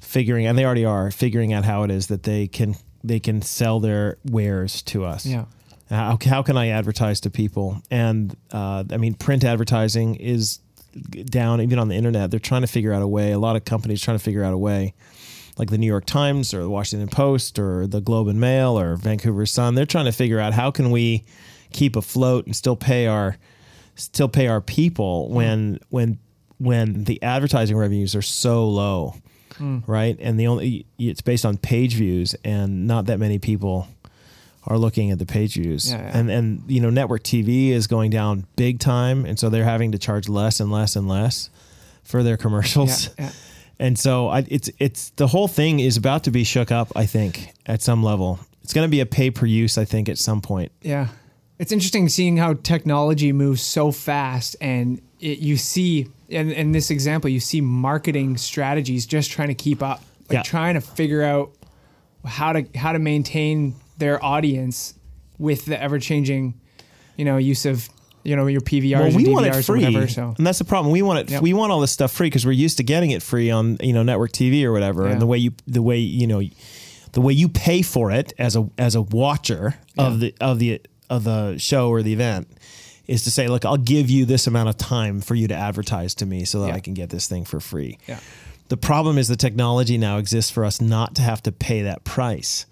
[0.00, 3.42] figuring and they already are figuring out how it is that they can they can
[3.42, 5.26] sell their wares to us.
[5.26, 5.44] Yeah.
[5.88, 7.80] How, how can I advertise to people?
[7.90, 10.60] And uh, I mean, print advertising is
[11.26, 12.30] down even on the internet.
[12.30, 13.32] They're trying to figure out a way.
[13.32, 14.94] A lot of companies trying to figure out a way,
[15.58, 18.96] like the New York Times or the Washington Post or the Globe and Mail or
[18.96, 19.74] Vancouver Sun.
[19.74, 21.24] They're trying to figure out how can we
[21.72, 23.36] keep afloat and still pay our
[23.94, 26.18] still pay our people when when
[26.58, 29.14] when the advertising revenues are so low,
[29.86, 30.16] right?
[30.18, 33.88] And the only it's based on page views, and not that many people
[34.66, 35.90] are looking at the page views.
[35.90, 36.18] Yeah, yeah.
[36.18, 39.92] And and you know, network TV is going down big time, and so they're having
[39.92, 41.50] to charge less and less and less
[42.02, 43.10] for their commercials.
[43.18, 43.30] Yeah.
[43.78, 46.90] And so I, it's it's the whole thing is about to be shook up.
[46.96, 49.76] I think at some level, it's going to be a pay per use.
[49.76, 50.72] I think at some point.
[50.80, 51.08] Yeah.
[51.58, 56.90] It's interesting seeing how technology moves so fast and it, you see in, in this
[56.90, 61.52] example you see marketing strategies just trying to keep up like trying to figure out
[62.24, 64.94] how to how to maintain their audience
[65.38, 66.54] with the ever changing
[67.16, 67.88] you know use of
[68.24, 70.58] you know your PVRs Well, we and want DVRs it free, whatever so and that's
[70.58, 70.92] the problem.
[70.92, 71.30] We want it.
[71.30, 71.42] Yep.
[71.42, 73.92] We want all this stuff free because we're used to getting it free on you
[73.92, 75.04] know network TV or whatever.
[75.06, 75.12] Yeah.
[75.12, 76.42] And the way you the way you know
[77.12, 80.80] the way you pay for it as a as a watcher of the of the
[81.08, 82.48] of the show or the event
[83.06, 86.12] is to say, look, I'll give you this amount of time for you to advertise
[86.16, 86.74] to me so that Yeah.
[86.74, 87.98] I can get this thing for free.
[88.08, 88.18] Yeah.
[88.68, 92.02] The problem is the technology now exists for us not to have to pay that
[92.02, 92.66] price.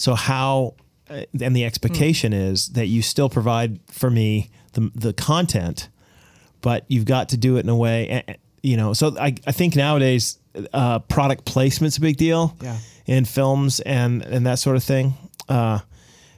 [0.00, 0.74] Yeah So how
[1.10, 5.88] uh, and the expectation is that you still provide for me the the content,
[6.60, 8.22] but you've got to do it in a way,
[8.62, 8.92] you know.
[8.94, 10.38] So I I think nowadays
[10.72, 12.76] uh, product placement's a big deal Yeah.
[13.06, 15.14] in films and and that sort of thing.
[15.48, 15.78] Uh,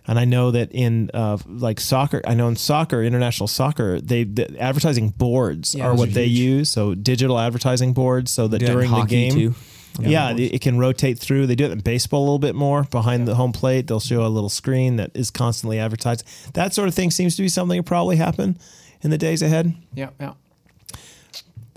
[0.07, 4.25] and I know that in uh, like soccer, I know in soccer, international soccer, they
[4.25, 6.39] the advertising boards Yeah, are what are they huge.
[6.59, 6.71] use.
[6.73, 9.55] So digital advertising boards, so that in during the game, too.
[10.01, 11.47] Yeah, it, it can rotate through.
[11.47, 13.87] They do it in baseball a little bit more behind the home plate.
[13.87, 16.27] They'll show a little screen that is constantly advertised.
[16.55, 18.59] That sort of thing seems to be something that probably happen
[19.03, 19.75] in the days ahead.
[19.95, 20.33] yeah yeah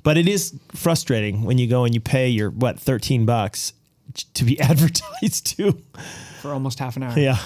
[0.04, 3.74] But it is frustrating when you go and you pay your what thirteen bucks
[4.36, 5.82] to be advertised to.
[6.42, 7.18] for almost half an hour.
[7.18, 7.38] Yeah.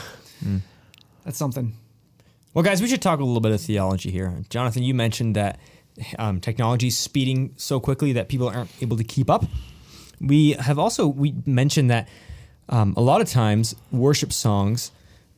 [1.25, 1.73] That's something.
[2.53, 4.43] Well, guys, we should talk a little bit of theology here.
[4.49, 5.59] Jonathan, you mentioned that
[6.17, 9.45] um, technology is speeding so quickly that people aren't able to keep up.
[10.21, 12.07] We have also we mentioned that
[12.67, 14.91] um, a lot of times worship songs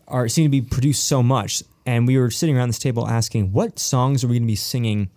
[0.08, 3.54] are seem to be produced so much, and we were sitting around this table asking,
[3.54, 5.10] what songs are we going to be singing,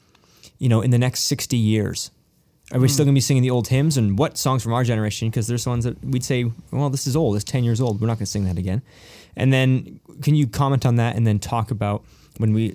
[0.59, 2.11] you know, in the next sixty years?
[2.73, 3.99] Are we still going to be singing the old hymns?
[3.99, 5.29] And what songs from our generation?
[5.29, 7.37] Because there's ones that we'd say, well, this is old.
[7.37, 8.01] It's 10 years old.
[8.01, 8.81] We're not going to sing that again.
[9.37, 12.05] And then can you comment on that and then talk about
[12.39, 12.75] when we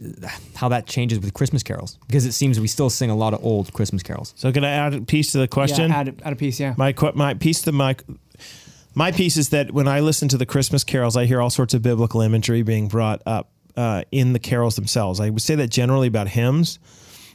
[0.56, 1.98] how that changes with Christmas carols?
[2.08, 4.34] Because it seems we still sing a lot of old Christmas carols.
[4.38, 5.90] So can I add a piece to the question?
[5.90, 6.60] Yeah, add, add a piece.
[6.60, 6.74] Yeah.
[6.78, 7.96] My my piece to my
[8.96, 11.74] my piece is that when I listen to the Christmas carols, I hear all sorts
[11.74, 15.20] of biblical imagery being brought up uh, in the carols themselves.
[15.20, 16.80] I would say that generally about hymns,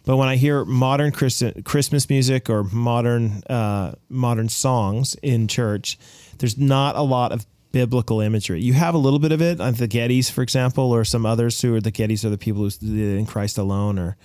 [0.05, 5.99] but when I hear modern Christmas music or modern uh, modern songs in church,
[6.39, 8.63] there's not a lot of biblical imagery.
[8.63, 11.61] You have a little bit of it on the Gettys, for example, or some others
[11.61, 14.17] who are the Gettys are the people who in Christ alone, or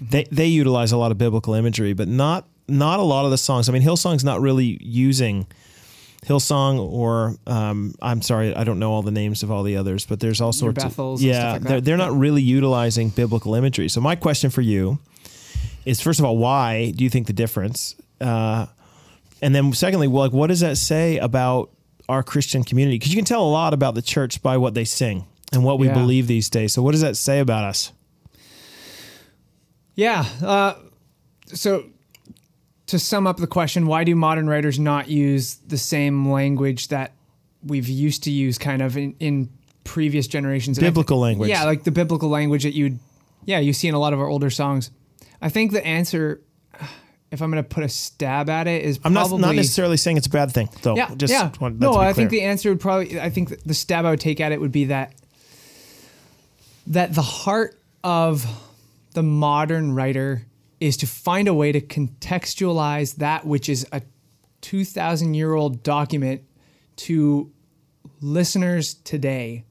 [0.00, 3.36] they they utilize a lot of biblical imagery, but not not a lot of the
[3.36, 3.68] songs.
[3.68, 5.46] I mean, Hillsong's not really using
[6.24, 10.06] Hillsong or um, I'm sorry, I don't know all the names of all the others,
[10.06, 13.90] but there's all sorts Bethels of yeah, like they're, they're not really utilizing biblical imagery.
[13.90, 14.98] So my question for you
[15.84, 17.96] is, first of all, why do you think the difference?
[18.18, 18.64] Uh,
[19.42, 21.68] and then secondly, well, like, what does that say about
[22.08, 22.96] our Christian community?
[22.98, 25.78] Because you can tell a lot about the church by what they sing and what
[25.78, 25.94] we Yeah.
[25.94, 26.72] believe these days.
[26.72, 27.92] So what does that say about us?
[29.94, 30.24] Yeah.
[30.42, 30.74] Uh,
[31.46, 31.84] so
[32.86, 37.12] to sum up the question, why do modern writers not use the same language that
[37.62, 39.48] we've used to use kind of in, in
[39.84, 40.78] previous generations?
[40.78, 41.48] And I thi- Biblical language.
[41.50, 42.98] Yeah, like the biblical language that you'd,
[43.44, 44.90] yeah, you see in a lot of our older songs.
[45.40, 46.40] I think the answer,
[47.34, 49.96] if I'm going to put a stab at it, is I'm not probably not necessarily
[49.96, 50.96] saying it's a bad thing, though.
[50.96, 51.50] yeah, Just yeah.
[51.60, 53.20] no, I think the answer would probably.
[53.20, 55.14] I think the stab I would take at it would be that
[56.86, 58.46] that the heart of
[59.14, 60.46] the modern writer
[60.80, 64.02] is to find a way to contextualize that which is a
[64.60, 66.42] 2,000 year old document
[66.96, 67.50] to
[68.20, 69.64] listeners today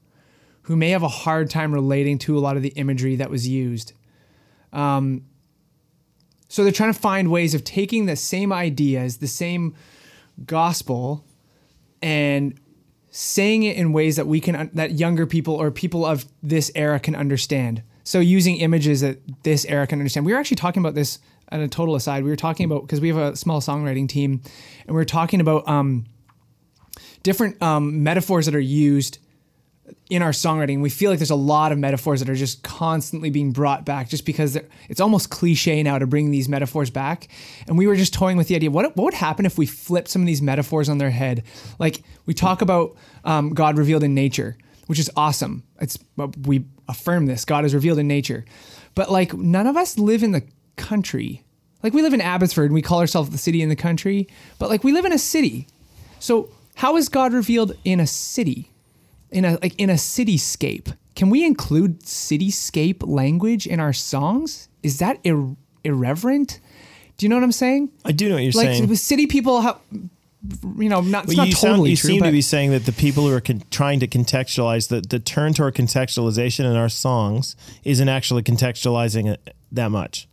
[0.62, 3.46] who may have a hard time relating to a lot of the imagery that was
[3.46, 3.92] used.
[4.72, 5.24] Um,
[6.48, 9.74] so they're trying to find ways of taking the same ideas, the same
[10.46, 11.24] gospel,
[12.02, 12.58] and
[13.10, 16.98] saying it in ways that we can that younger people or people of this era
[16.98, 17.82] can understand.
[18.02, 20.26] So using images that this era can understand.
[20.26, 22.24] We were actually talking about this at a total aside.
[22.24, 24.42] We were talking about because we have a small songwriting team,
[24.86, 26.04] and we were talking about um,
[27.22, 29.18] different um, metaphors that are used
[30.08, 30.80] in our songwriting.
[30.80, 34.08] We feel like there's a lot of metaphors that are just constantly being brought back
[34.08, 37.28] just because it's almost cliche now to bring these metaphors back.
[37.66, 40.08] And we were just toying with the idea what, what would happen if we flipped
[40.08, 41.42] some of these metaphors on their head?
[41.78, 45.62] Like we talk about um, God revealed in nature, which is awesome.
[45.80, 45.98] It's
[46.42, 48.44] we affirm this God is revealed in nature,
[48.94, 50.44] but like none of us live in the
[50.76, 51.42] country.
[51.82, 54.70] Like we live in Abbotsford and we call ourselves the city in the country, but
[54.70, 55.66] like we live in a city.
[56.18, 58.70] So how is God revealed in a city?
[59.34, 60.96] In a like in a cityscape.
[61.14, 64.68] Can we include cityscape language in our songs?
[64.82, 66.60] Is that ir- irreverent?
[67.16, 67.90] Do you know what I'm saying?
[68.04, 68.88] I do know what you're like saying.
[68.88, 69.78] with city people, have,
[70.76, 72.10] you know, not, it's Well, not you totally sound, you true.
[72.10, 75.20] seem to be saying that the people who are con- trying to contextualize the, the
[75.20, 80.26] turn toward contextualization in our songs isn't actually contextualizing it that much.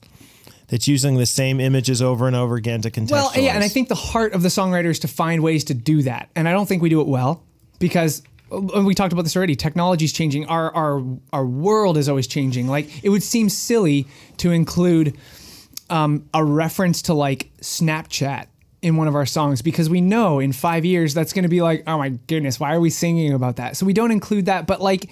[0.70, 3.12] That's using the same images over and over again to contextualize.
[3.12, 5.76] well, yeah, and I think the heart of the songwriter is to find ways to
[5.76, 7.44] do that, and I don't think we do it well
[7.78, 8.24] because.
[8.52, 9.56] And We talked about this already.
[9.56, 10.46] Technology's changing.
[10.48, 12.68] Our our our world is always changing.
[12.68, 15.18] Like it would seem silly to include
[15.90, 18.48] um, a reference to like Snapchat
[18.82, 21.62] in one of our songs because we know in five years that's going to be
[21.62, 23.78] like, oh my goodness, why are we singing about that?
[23.78, 25.10] So we don't include that, but like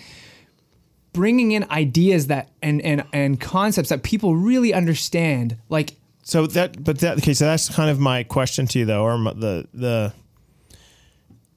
[1.13, 6.84] bringing in ideas that and and and concepts that people really understand, like So that,
[6.84, 10.13] but that, okay, so that's kind of my question to you, though, or the the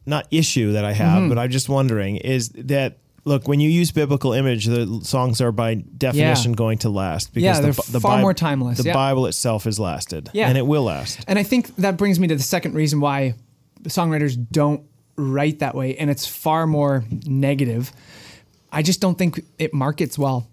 [0.07, 1.29] not issue that I have, Mm-hmm.
[1.29, 5.53] but I'm just wondering is that look when you use biblical image, the songs are
[5.53, 8.85] by definition going to last because Yeah, the, they're the far Bib- more timeless, The
[8.89, 8.95] yeah.
[8.95, 10.49] Bible itself has lasted, Yeah.
[10.49, 11.25] and it will last.
[11.29, 13.35] And I think that brings me to the second reason why
[13.85, 14.83] songwriters don't
[15.17, 17.93] write that way, and it's far more negative.
[18.73, 20.49] I just don't think it markets well.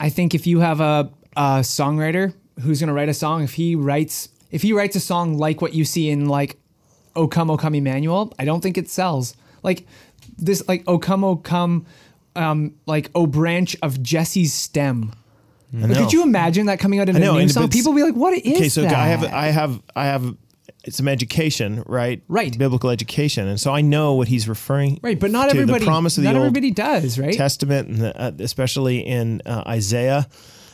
[0.00, 3.52] I think if you have a, a songwriter who's going to write a song, if
[3.54, 6.56] he writes if he writes a song like what you see in like
[7.16, 9.34] "O Come, O Come Emmanuel," I don't think it sells.
[9.62, 9.86] Like
[10.38, 11.86] this, like "O Come, O Come,"
[12.36, 15.12] um, like "O Branch of Jesse's Stem."
[15.74, 15.94] Know.
[15.94, 17.64] Could you imagine that coming out in I know, a new and song?
[17.64, 20.36] it's- People be like, "What is okay, so that?" I have I have I have
[20.90, 22.22] some education, right?
[22.28, 22.56] Right.
[22.58, 24.98] Biblical education, and so I know what he's referring.
[25.02, 25.78] right, but not to, everybody.
[25.84, 27.32] The promise of the not Old everybody does, right?
[27.32, 30.26] Testament, and the, uh, especially in uh, Isaiah,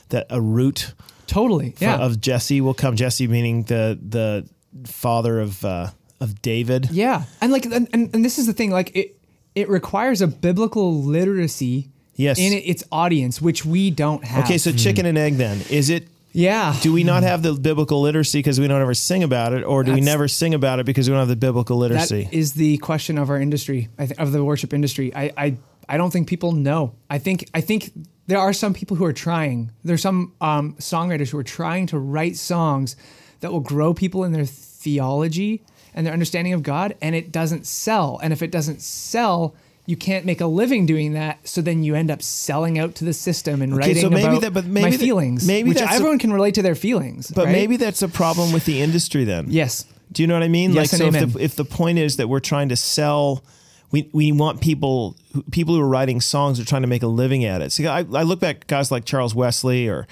[0.09, 0.95] that a root
[1.29, 1.73] totally.
[1.77, 1.97] fro- Yeah.
[1.99, 2.97] of Jesse will come.
[2.97, 4.49] Jesse meaning the the
[4.91, 6.91] father of uh, of David.
[6.91, 8.71] Yeah, and like, and, and, and this is the thing.
[8.71, 9.19] Like, it
[9.55, 11.91] it requires a biblical literacy.
[12.15, 12.41] Yes.
[12.41, 14.45] In its audience, which we don't have.
[14.45, 15.35] Okay, so chicken and egg.
[15.37, 16.09] Then is it?
[16.33, 16.75] yeah.
[16.81, 19.83] Do we not have the biblical literacy because we don't ever sing about it, or
[19.85, 22.29] do we never sing about it because we don't have the biblical literacy?
[22.31, 25.15] is the question of our industry, of the worship industry.
[25.15, 25.57] I, I,
[25.89, 26.95] I don't think people know.
[27.09, 27.93] I think, I think
[28.27, 29.73] there are some people who are trying.
[29.85, 32.95] There's some um, songwriters who are trying to write songs
[33.41, 35.63] that will grow people in their theology
[35.95, 38.19] and their understanding of God, and it doesn't sell.
[38.23, 39.55] And if it doesn't sell,
[39.87, 41.47] you can't make a living doing that.
[41.49, 44.25] So then you end up selling out to the system and Okay, writing so maybe
[44.29, 45.47] about that- but maybe my that- feelings.
[45.47, 47.31] maybe which that's a- everyone can relate to their feelings.
[47.35, 47.53] but right?
[47.53, 49.47] maybe that's a problem with the industry then.
[49.49, 50.73] yes, Do you know what I mean?
[50.73, 53.43] Yes like, so if the, if the point is that we're trying to sell,
[53.91, 55.17] we, we want people
[55.51, 57.73] people who are writing songs are trying to make a living at it.
[57.73, 60.07] See, I, I look back at guys like Charles Wesley or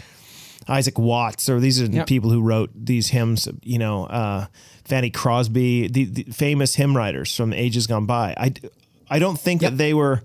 [0.68, 3.46] Isaac Watts, or these are the people who wrote these hymns.
[3.62, 4.46] You know, uh,
[4.86, 8.34] Fanny Crosby, the, the famous hymn writers from ages gone by.
[8.36, 8.52] I,
[9.10, 9.72] I don't think Yep.
[9.72, 10.22] that they were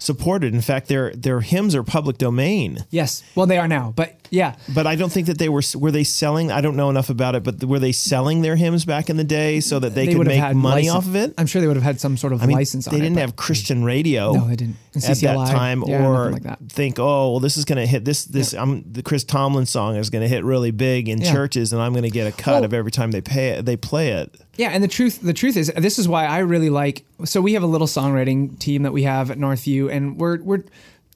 [0.00, 0.52] supported.
[0.54, 2.84] In fact, their their hymns are public domain.
[2.90, 3.22] yes.
[3.36, 4.56] Well, they are now, but yeah.
[4.74, 6.50] But I don't think that they were were they selling.
[6.50, 9.24] I don't know enough about it, but were they selling their hymns back in the
[9.24, 11.34] day so that they, could have make money license- off of it?
[11.38, 13.20] I'm sure they would have had some sort of I mean, license they didn't it.
[13.20, 14.32] have Christian radio.
[14.32, 14.76] No, they didn't.
[14.96, 16.58] At that time, Yeah, or like that.
[16.68, 18.24] think, oh, well, this is going to hit this.
[18.24, 21.32] This, I'm the Chris Tomlin song is going to hit really big in Yeah.
[21.32, 23.64] churches, and I'm going to get a cut Well- of every time they pay it,
[23.66, 24.34] they play it.
[24.60, 27.54] Yeah, and the truth the truth is this is why I really like so we
[27.54, 30.64] have a little songwriting team that we have at Northview and we're we're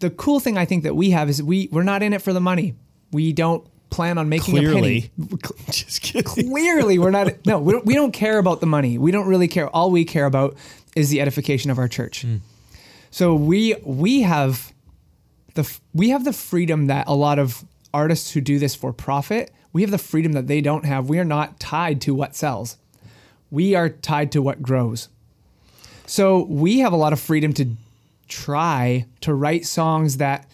[0.01, 2.33] the cool thing I think that we have is we we're not in it for
[2.33, 2.75] the money.
[3.13, 5.39] We don't plan on making Clearly, a penny.
[5.71, 6.49] just kidding.
[6.49, 7.45] Clearly, we're not.
[7.45, 8.97] No, we don't, we don't care about the money.
[8.97, 9.69] We don't really care.
[9.69, 10.57] All we care about
[10.97, 12.23] is the edification of our church.
[12.23, 12.37] Hmm.
[13.11, 14.73] So we we have
[15.53, 19.53] the we have the freedom that a lot of artists who do this for profit.
[19.75, 21.11] We have the freedom that they don't have.
[21.11, 22.79] We are not tied to what sells.
[23.55, 25.09] We are tied to what grows.
[26.07, 27.77] So we have a lot of freedom to
[28.27, 30.49] try to write songs that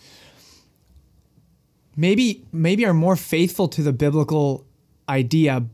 [1.97, 4.67] maybe maybe are more faithful to the biblical
[5.09, 5.65] idea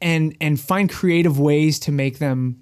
[0.00, 2.60] and and find creative ways to make them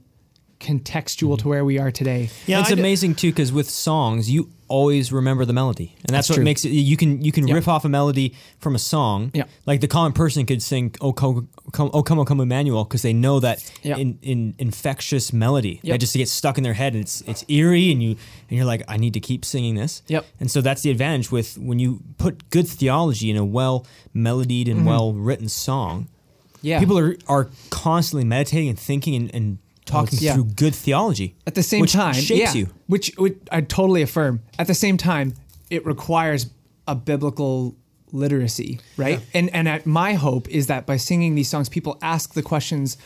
[0.59, 1.43] contextual mm-hmm.
[1.43, 2.31] to where we are today.
[2.47, 6.03] Yeah, it's I d- amazing too because with songs you always remember the melody, and
[6.05, 6.45] that's, That's what true.
[6.45, 6.71] makes it.
[6.71, 7.55] You can you can Yeah.
[7.57, 9.31] riff off a melody from a song.
[9.35, 9.45] Yeah.
[9.67, 11.71] like the common person could sing "Oh Come, Oh
[12.03, 13.97] Come, oh, Come Emmanuel" because they know that Yeah.
[14.03, 15.93] in, in infectious melody Yep.
[15.95, 18.11] that just gets stuck in their head and it's it's eerie and you
[18.49, 20.03] and you're like I need to keep singing this.
[20.09, 20.25] Yep.
[20.41, 24.69] And so that's the advantage with when you put good theology in a well melodied
[24.69, 26.03] and well written song.
[26.03, 26.67] Mm-hmm.
[26.69, 26.79] Yeah.
[26.81, 30.35] People are are constantly meditating and thinking and, and talking yeah.
[30.35, 32.69] through good theology At the same which time, shapes yeah, you.
[32.87, 34.41] Which, which I totally affirm.
[34.59, 35.35] At the same time,
[35.71, 36.51] it requires
[36.87, 37.77] a biblical
[38.13, 39.21] literacy, right?
[39.35, 42.99] And and at my hope is that by singing these songs, people ask the questions,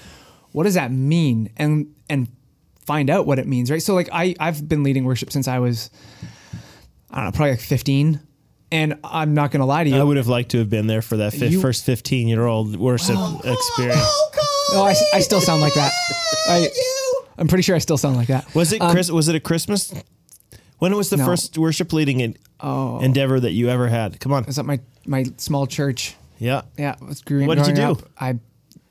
[0.53, 1.51] what does that mean?
[1.57, 2.29] And and
[2.85, 3.83] find out what it means, right?
[3.83, 5.91] So like I I've been leading worship since I was
[7.11, 8.21] I don't know, probably like 15.
[8.73, 9.97] And I'm not gonna lie to you.
[9.97, 12.45] I would have liked to have been there for that fi- You- first 15 year
[12.47, 14.23] old worship experience.
[14.73, 15.93] No, I, I still sound like that.
[16.49, 16.69] I,
[17.39, 18.53] I'm pretty sure I still sound like that.
[18.55, 19.11] Was it Chris?
[19.11, 19.95] was it a Christmas?
[20.79, 21.27] When was the Um, No.
[21.27, 22.99] first worship leading en- Oh.
[23.01, 24.19] endeavor that you ever had?
[24.19, 24.43] Come on.
[24.45, 26.15] I was at my my small church.
[26.39, 26.63] Yeah.
[26.77, 28.01] Yeah, it was growing, What did you growing do?
[28.03, 28.11] up.
[28.19, 28.39] I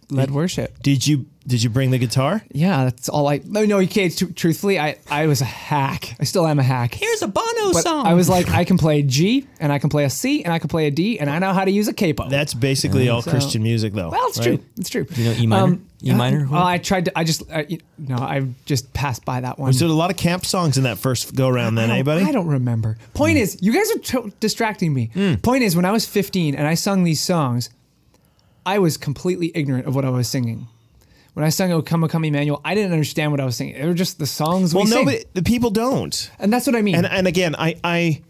[0.09, 0.81] led worship.
[0.83, 2.41] Did you did you bring the guitar?
[2.51, 3.39] Yeah, that's all I.
[3.45, 4.15] No, no, you can't.
[4.17, 6.15] Tr- truthfully, I I was a hack.
[6.19, 6.95] I still am a hack.
[6.95, 8.07] Here's a Bono But song.
[8.07, 10.51] I was like, I can play a G, and I can play a C, and
[10.51, 12.27] I can play a D, and I know how to use a capo.
[12.29, 14.09] That's basically all So- Christian music, though.
[14.09, 14.45] well, it's right?
[14.57, 14.59] true.
[14.77, 15.05] It's true.
[15.15, 15.79] you know E minor?
[16.03, 16.45] E minor?
[16.45, 17.17] uh, well, I tried to.
[17.19, 17.43] I just.
[17.51, 19.67] I, you- no, I just passed by that one.
[19.67, 21.77] Was there a lot of camp songs in that first go round?
[21.77, 22.25] Then, anybody?
[22.25, 22.97] I don't remember.
[23.13, 25.11] Point is, you guys are to- distracting me.
[25.13, 25.35] Hmm.
[25.35, 27.69] Point is, when I was 15 and I sung these songs,
[28.65, 30.67] I was completely ignorant of what I was singing.
[31.33, 33.75] When I sung "O Come, O Come, Emmanuel," I didn't understand what I was singing.
[33.79, 35.23] They were just the songs Well, we sing, nobody.
[35.33, 36.31] The people don't.
[36.39, 36.95] and that's what I mean.
[36.95, 38.21] And and again, I I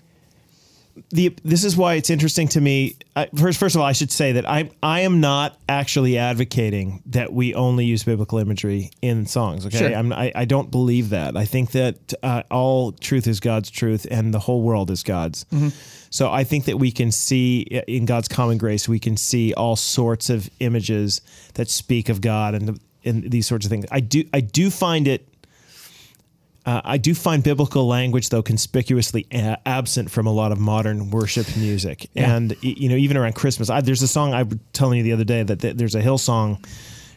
[1.12, 2.95] the this is why it's interesting to me.
[3.17, 7.04] I, first, first of all, I should say that I I am not actually advocating
[7.08, 9.65] that we only use biblical imagery in songs.
[9.65, 9.93] Okay, Sure.
[9.93, 11.36] I'm, I I don't believe that.
[11.36, 15.45] I think that uh, all truth is God's truth, and the whole world is God's.
[16.15, 19.75] So I think that we can see in God's common grace, we can see all
[19.75, 21.19] sorts of images
[21.56, 23.86] that speak of God and and these sorts of things.
[23.91, 25.28] I do I do find it
[26.65, 31.12] Uh, I do find biblical language, though, conspicuously a- absent from a lot of modern
[31.12, 32.10] worship music.
[32.15, 32.36] Yeah.
[32.36, 35.13] And, you know, even around Christmas, I, there's a song I was telling you the
[35.13, 36.65] other day that th- there's a Hillsong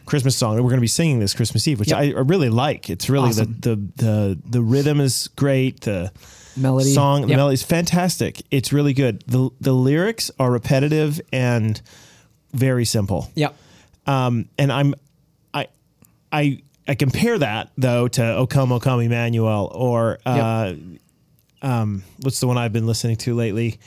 [0.05, 2.91] Christmas song that we're going to be singing this Christmas Eve, which I really like.
[2.91, 3.55] It's really Awesome.
[3.59, 5.81] the, the, the, the rhythm is great.
[5.81, 6.11] The
[6.59, 6.93] Melody.
[6.93, 7.37] song, the Yep.
[7.37, 8.41] melody is fantastic.
[8.51, 9.23] It's really good.
[9.27, 11.81] The, the lyrics are repetitive and
[12.53, 13.55] very simple Yep.
[14.07, 14.95] um, and I'm
[15.53, 15.67] I
[16.31, 20.73] I I compare that though to O Come O Come Emmanuel or uh,
[21.61, 23.79] um, what's the one I've been listening to lately?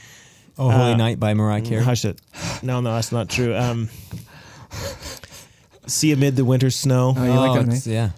[0.57, 1.83] Oh, Holy Uh, Night by Mariah Carey.
[1.83, 2.21] Hush it.
[2.61, 3.55] No, no, that's not true.
[3.55, 3.89] Um,
[5.85, 7.13] See amid the winter snow.
[7.17, 7.93] Oh, you like that, it's- Nate?
[7.93, 8.09] yeah.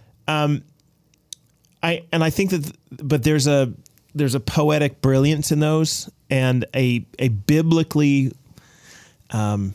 [1.81, 3.71] I and I think that, but there's a
[4.15, 8.31] there's a poetic brilliance in those and a a biblically
[9.31, 9.73] um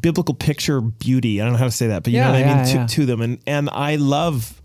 [0.00, 1.40] biblical picture beauty.
[1.40, 2.74] I don't know how to say that, but you Yeah, know what I mean to,
[2.80, 2.86] yeah.
[2.86, 4.60] to them and and I love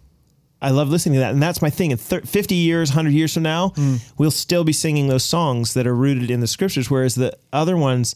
[0.62, 1.92] I love listening to that, and that's my thing.
[1.92, 4.02] In thir- 50 years, 100 years from now, Mm.
[4.18, 7.78] we'll still be singing those songs that are rooted in the scriptures, whereas the other
[7.78, 8.14] ones,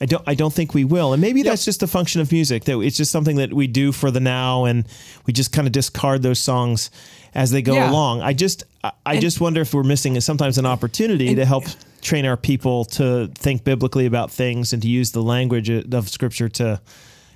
[0.00, 1.12] I don't, I don't think we will.
[1.12, 3.90] And maybe that's just a function of music that it's just something that we do
[3.90, 4.84] for the now, and
[5.26, 6.88] we just kind of discard those songs
[7.34, 7.90] as they go Yeah.
[7.90, 8.20] along.
[8.22, 11.64] I just, I, I just wonder if we're missing sometimes an opportunity to help
[12.02, 16.48] train our people to think biblically about things and to use the language of scripture
[16.48, 16.80] to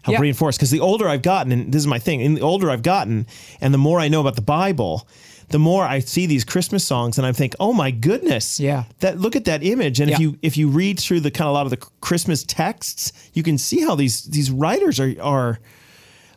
[0.02, 0.20] help Yeah.
[0.20, 0.56] reinforce.
[0.56, 3.26] Because the older I've gotten, and this is my thing, and the older I've gotten,
[3.60, 5.06] and the more I know about the Bible,
[5.48, 8.84] the more I see these Christmas songs, and I think, oh my goodness, Yeah.
[8.98, 10.00] that look at that image.
[10.00, 12.42] And if you if you read through the kind of a lot of the Christmas
[12.42, 15.60] texts, you can see how these these writers are are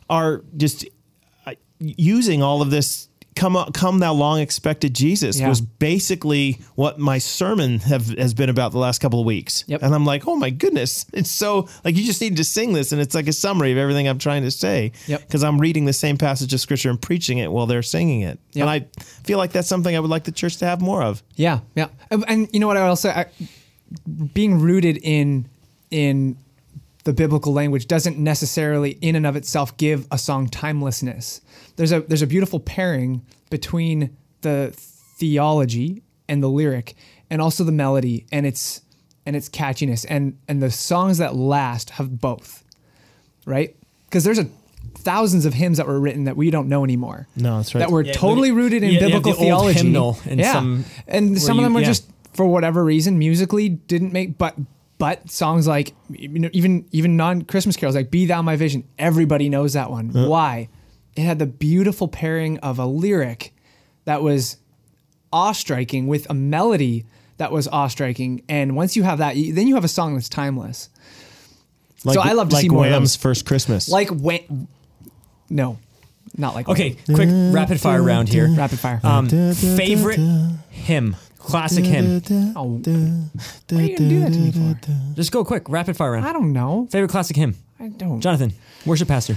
[0.08, 0.84] are just
[1.46, 3.08] uh, using all of this.
[3.40, 5.48] Come, come, thou long expected Jesus Yeah.
[5.48, 9.64] was basically what my sermon have has been about the last couple of weeks.
[9.66, 9.82] Yep.
[9.82, 12.92] And I'm like, oh my goodness, it's so like you just need to sing this,
[12.92, 14.92] and it's like a summary of everything I'm trying to say.
[15.06, 15.22] Yep.
[15.22, 18.38] Because I'm reading the same passage of scripture and preaching it while they're singing it,
[18.52, 18.60] Yep.
[18.62, 18.86] and I
[19.24, 21.22] feel like that's something I would like the church to have more of.
[21.36, 23.26] Yeah, yeah, and, you know what I say, I,
[24.34, 25.48] being rooted in
[25.90, 26.36] in
[27.04, 31.40] the biblical language doesn't necessarily, in and of itself, give a song timelessness.
[31.76, 36.94] There's a there's a beautiful pairing between the theology and the lyric,
[37.30, 38.82] and also the melody and its
[39.26, 42.64] and its catchiness, and and the songs that last have both,
[43.46, 43.74] right?
[44.06, 44.46] Because there's a
[44.96, 47.26] thousands of hymns that were written that we don't know anymore.
[47.36, 47.80] No, that's right.
[47.80, 49.78] That were Yeah, totally look- rooted in yeah, you have biblical the old theology.
[49.78, 51.86] hymnal and yeah, some- and some of you- them were yeah.
[51.86, 54.54] just for whatever reason musically didn't make but
[55.00, 58.84] but songs like you know, even even non Christmas carols like "Be Thou My Vision,"
[59.00, 60.10] everybody knows that one.
[60.10, 60.68] Why?
[61.16, 63.52] It had the beautiful pairing of a lyric
[64.04, 64.58] that was
[65.32, 67.04] awe striking with a melody
[67.38, 70.14] that was awe striking, and once you have that, you, then you have a song
[70.14, 70.88] that's timeless.
[72.04, 73.22] Like, so I love to like see more of Wham's those.
[73.22, 73.88] first Christmas.
[73.88, 74.68] Like when,
[75.50, 75.78] no,
[76.36, 78.48] not like Okay, quick rapid fire round here.
[78.48, 79.00] rapid fire.
[79.02, 80.20] Um, favorite
[80.70, 82.22] hymn, classic hymn.
[82.56, 85.14] oh, what are you gonna do that to me for?
[85.16, 86.26] Just go quick, rapid fire round.
[86.26, 86.86] I don't know.
[86.90, 88.20] Favorite classic hymn, I don't.
[88.20, 88.52] Jonathan,
[88.86, 89.36] worship pastor.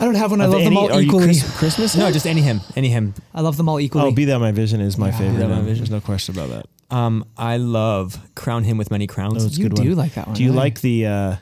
[0.00, 0.40] I don't have one.
[0.40, 1.24] I Of love them all are you equally.
[1.24, 1.96] Chris- Christmas?
[1.96, 3.14] No, just any hymn, any hymn.
[3.34, 4.06] I love them all equally.
[4.06, 5.32] Oh, Be Thou My Vision is my favorite.
[5.32, 5.60] Be Thou My.
[5.62, 5.78] Vision.
[5.78, 6.66] There's no question about that.
[6.96, 9.34] Um, I love crown him with many crowns.
[9.42, 9.96] No, it's a you good do one.
[9.98, 10.36] like that one.
[10.36, 10.56] Do you right?
[10.58, 11.36] like the, uh,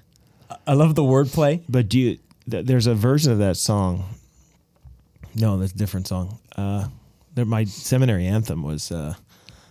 [0.67, 1.61] I love the wordplay.
[1.69, 2.19] but do you,
[2.51, 4.05] th- there's a version of that song.
[5.35, 6.39] No, that's a different song.
[6.57, 6.89] Uh,
[7.35, 9.15] there, my seminary anthem was, uh,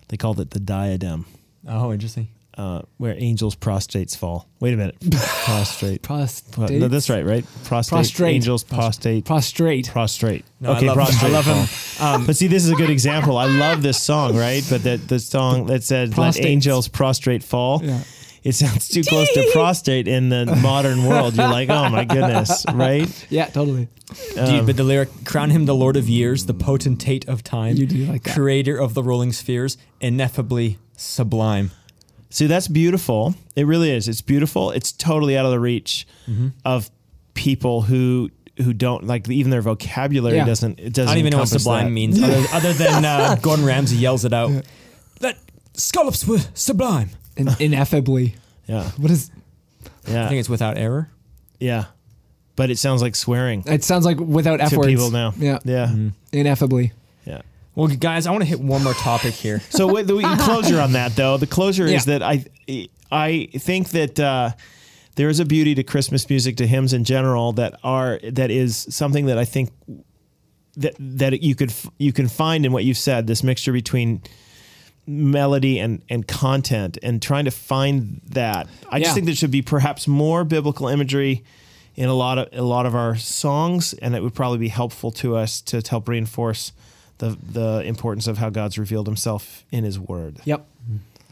[0.09, 1.25] they called it the diadem,
[1.67, 2.27] Oh, interesting.
[2.57, 4.47] uh, where angels prostrates fall.
[4.59, 4.95] Wait a minute.
[5.45, 6.01] Prostrate.
[6.03, 6.71] prostrate?
[6.79, 7.45] No, that's right, right?
[7.65, 7.97] Prostrate.
[7.97, 8.33] Prostrate.
[8.35, 9.25] Angels prostrate.
[9.25, 9.87] Prostrate.
[9.89, 10.45] prostrate.
[10.61, 11.23] No, I okay, love- prostrate.
[11.31, 11.65] I love him.
[11.65, 12.25] fall.
[12.25, 13.37] but see, this is a good example.
[13.37, 14.63] I love this song, right?
[14.69, 18.01] But that the song that said "Let angels prostrate fall." Yeah.
[18.45, 21.35] It sounds too close to prostate in the modern world.
[21.35, 23.09] You're like, oh my goodness, right?
[23.29, 23.87] Yeah, totally.
[24.35, 27.87] Dude, but the lyric, crown him the Lord of years, the potentate of time, You
[27.87, 28.35] do like that.
[28.35, 31.71] creator of the rolling spheres, ineffably sublime.
[32.29, 33.33] See, that's beautiful.
[33.55, 34.07] It really is.
[34.07, 34.69] It's beautiful.
[34.71, 36.49] It's totally out of the reach Mm-hmm.
[36.63, 36.91] of
[37.33, 40.45] people who who don't like even their vocabulary Yeah.
[40.45, 40.79] doesn't.
[40.79, 41.09] It doesn't.
[41.09, 41.91] I don't even know what sublime that.
[41.91, 44.51] means, other, other than uh, Gordon Ramsay yells it out.
[45.19, 45.37] That
[45.73, 47.09] scallops were sublime.
[47.37, 48.35] In, ineffably.
[48.67, 49.29] Yeah, What is?
[50.07, 51.09] yeah, I think it's without error.
[51.59, 51.85] yeah.
[52.57, 54.87] But it sounds like swearing It sounds like without F to words.
[54.87, 55.33] people now.
[55.37, 55.59] Yeah.
[55.65, 55.93] yeah,
[56.31, 56.93] Ineffably.
[57.25, 57.41] yeah.
[57.75, 59.59] Well, guys, I want to hit one more topic here.
[59.71, 62.17] So with the closure on that though, the closure is Yeah.
[62.19, 62.45] that I
[63.11, 64.51] I think that uh,
[65.15, 68.87] there is a beauty to Christmas music, to hymns in general, that are that is
[68.89, 69.71] something that I think
[70.77, 73.27] that that you could f- you can find in what you've said.
[73.27, 74.21] This mixture between
[75.07, 78.67] melody and and content, and trying to find that.
[78.89, 81.43] I just think there should be perhaps more biblical imagery
[81.95, 85.11] in a lot of a lot of our songs, and it would probably be helpful
[85.11, 86.71] to us to, to help reinforce
[87.19, 90.37] the the importance of how God's revealed Himself in His Word.
[90.45, 90.67] Yep.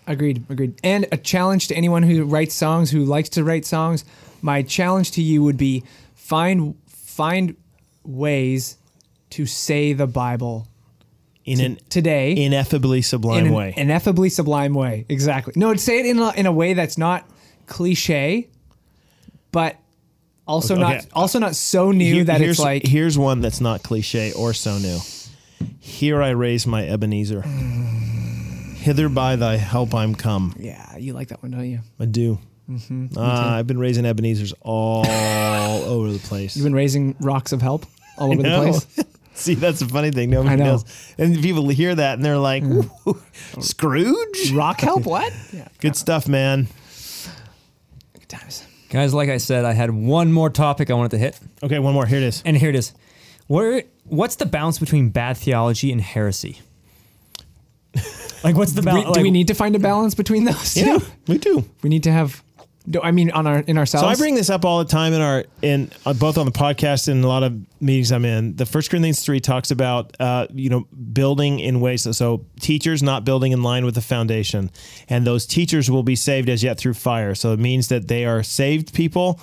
[0.06, 0.44] Agreed.
[0.50, 0.80] Agreed.
[0.84, 4.04] And a challenge to anyone who writes songs, who likes to write songs.
[4.42, 5.84] My challenge to you would be
[6.16, 7.56] find find
[8.04, 8.78] ways
[9.32, 10.68] to say the Bible
[11.46, 13.74] In an today ineffably sublime in an way.
[13.76, 15.06] ineffably sublime way.
[15.10, 15.54] Exactly.
[15.58, 17.28] No, say it in a, in a way that's not
[17.68, 18.48] cliche,
[19.52, 19.76] but
[20.48, 20.82] also Okay.
[20.84, 24.54] not also not so new Here- that it's like here's one that's not cliche or
[24.54, 25.00] so new.
[25.80, 27.42] Here I raise my Ebenezer.
[28.78, 30.54] Hither by thy help I'm come.
[30.60, 31.80] yeah, you like that one, don't you?
[32.00, 32.40] I do.
[32.70, 33.18] Mm-hmm.
[33.18, 35.06] Uh, I've been raising Ebenezer's all
[35.86, 36.56] over the place.
[36.56, 37.86] You've been raising rocks of help
[38.18, 39.00] all over the place.
[39.36, 40.30] See, that's the funny thing.
[40.30, 40.64] Nobody know.
[40.66, 40.86] knows.
[41.18, 42.82] And people hear that and they're like, hmm.
[43.08, 43.22] "Ooh,
[43.60, 44.52] Scrooge?
[44.54, 45.06] Rock help?
[45.08, 45.34] What?
[45.52, 46.68] Yeah, Good stuff, man.
[48.14, 48.66] good times.
[48.90, 51.94] Guys, like I said, I had one more topic I wanted to hit, Okay, one
[51.96, 52.06] more.
[52.06, 52.44] Here it is.
[52.46, 52.94] and here it is.
[53.48, 56.62] Where what's the balance between bad theology and heresy?
[58.44, 59.18] like, what's the Do we, balance?
[59.18, 60.82] do we need to find a balance between those two?
[60.86, 61.66] Yeah, we do.
[61.82, 62.44] We need to have.
[63.02, 64.04] I mean, on our in ourselves.
[64.04, 66.52] So I bring this up all the time in our in uh, both on the
[66.52, 68.58] podcast and a lot of meetings I'm in.
[68.58, 70.82] The First Corinthians three talks about uh, you know
[71.14, 72.04] building in ways.
[72.04, 74.70] So, so teachers not building in line with the foundation,
[75.08, 77.36] and those teachers will be saved as yet through fire.
[77.36, 79.40] So it means that they are saved people,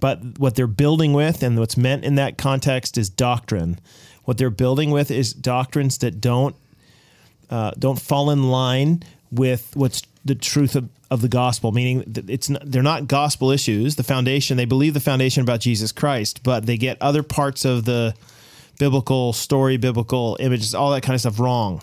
[0.00, 3.78] but what they're building with and what's meant in that context is doctrine.
[4.24, 6.56] What they're building with is doctrines that don't
[7.50, 11.72] uh, don't fall in line with what's the truth of, of the gospel.
[11.72, 13.96] Meaning, that it's not, they're not gospel issues.
[13.96, 17.84] The foundation they believe the foundation about Jesus Christ, but they get other parts of
[17.84, 18.14] the
[18.78, 21.82] biblical story, biblical images, all that kind of stuff wrong.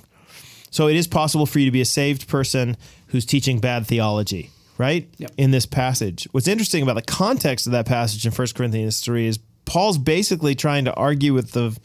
[0.71, 2.75] So it is possible for you to be a saved person
[3.07, 5.07] who's teaching bad theology, right?
[5.17, 5.31] Yep.
[5.38, 6.27] In this passage.
[6.31, 10.55] What's interesting about the context of that passage in 1 Corinthians 3 is Paul's basically
[10.55, 11.77] trying to argue with the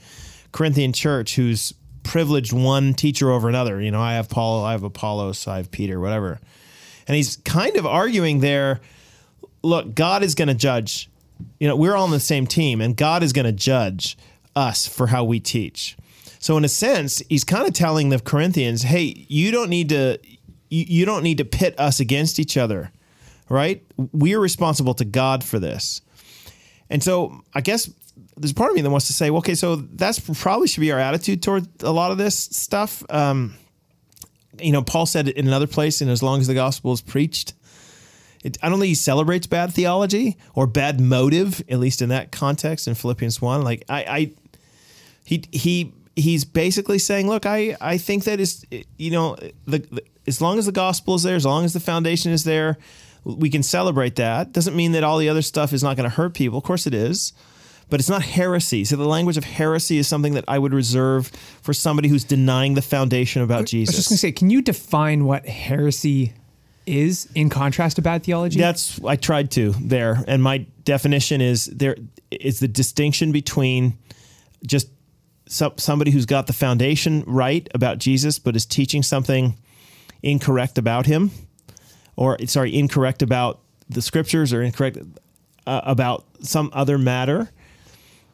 [0.52, 3.80] Corinthian church who's privileged one teacher over another.
[3.80, 6.40] You know, I have Paul, I have Apollos, I have Peter, whatever.
[7.06, 8.80] And he's kind of arguing there
[9.62, 11.08] look, God is going to judge.
[11.58, 14.16] You know, we're all on the same team, and God is going to judge
[14.54, 15.96] us for how we teach.
[16.38, 20.18] So, in a sense, he's kind of telling the Corinthians, "Hey, you don't need to,
[20.68, 22.90] you, you don't need to pit us against each other,
[23.48, 23.82] right?
[24.12, 26.00] We are responsible to God for this."
[26.90, 27.88] And so, I guess
[28.36, 30.98] there's part of me that wants to say, okay, so that's probably should be our
[30.98, 33.02] attitude toward a lot of this stuff.
[33.10, 33.54] Um,
[34.60, 37.54] you know, Paul said in another place, and as long as the gospel is preached,
[38.42, 42.32] it, I don't think he celebrates bad theology or bad motive, at least in that
[42.32, 43.62] context in Philippians one.
[43.62, 44.30] Like I, I
[45.24, 48.66] he he he's basically saying, look, I I think that is
[48.98, 51.80] you know the, the as long as the gospel is there, as long as the
[51.80, 52.78] foundation is there,
[53.24, 54.52] we can celebrate that.
[54.52, 56.58] Doesn't mean that all the other stuff is not going to hurt people.
[56.58, 57.32] Of course it is.
[57.92, 58.86] But it's not heresy.
[58.86, 61.26] So the language of heresy is something that I would reserve
[61.60, 63.96] for somebody who's denying the foundation about I was Jesus.
[63.96, 66.32] just gonna say, can you define what heresy
[66.86, 68.58] is in contrast to bad theology?
[68.58, 71.96] That's I tried to there, and my definition is there
[72.30, 73.98] is the distinction between
[74.66, 74.88] just
[75.46, 79.58] some, somebody who's got the foundation right about Jesus, but is teaching something
[80.22, 81.30] incorrect about him,
[82.16, 84.96] or sorry, incorrect about the scriptures, or incorrect
[85.66, 87.50] uh, about some other matter.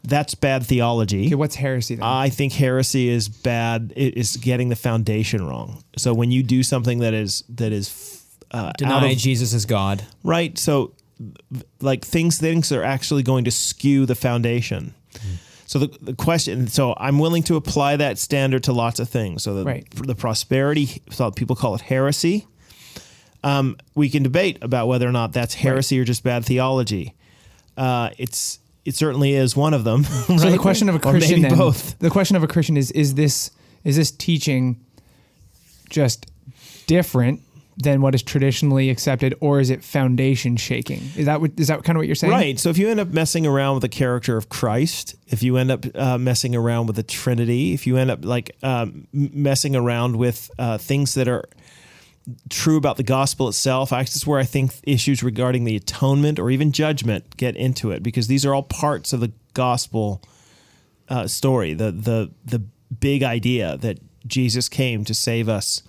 [0.09, 1.27] That's bad theology.
[1.27, 2.05] okay, what's heresy then?
[2.05, 3.93] I think heresy is bad.
[3.97, 5.83] It is getting the foundation wrong.
[5.97, 9.67] So when you do something that is that is uh, out Deny of Jesus as
[9.67, 10.03] God.
[10.25, 10.93] right so
[11.81, 14.95] like things things are actually going to skew the foundation
[15.67, 19.43] so the, the question so i'm willing to apply that standard to lots of things
[19.43, 19.91] so the, Right.
[19.91, 22.47] the prosperity so people call it heresy
[23.45, 27.15] um, we can debate about whether or not that's heresy or just bad theology
[27.77, 30.05] uh, it's it certainly is one of them
[30.39, 33.15] so the question of a Christian then, both the question of a Christian is is
[33.15, 33.51] this
[33.85, 34.85] is this teaching
[35.89, 36.27] just
[36.87, 37.41] different
[37.81, 41.01] than what is traditionally accepted, or is it foundation shaking?
[41.17, 42.33] Is that what is that kind of what you're saying?
[42.33, 42.59] Right.
[42.59, 45.71] So if you end up messing around with the character of Christ, if you end
[45.71, 50.17] up uh, messing around with the Trinity, if you end up like um, messing around
[50.17, 51.45] with uh, things that are
[52.49, 56.39] true about the gospel itself, I, this is where I think issues regarding the atonement
[56.39, 60.23] or even judgment get into it because these are all parts of the gospel
[61.09, 61.75] uh, story.
[61.75, 62.63] The the the
[63.01, 65.83] big idea that Jesus came to save us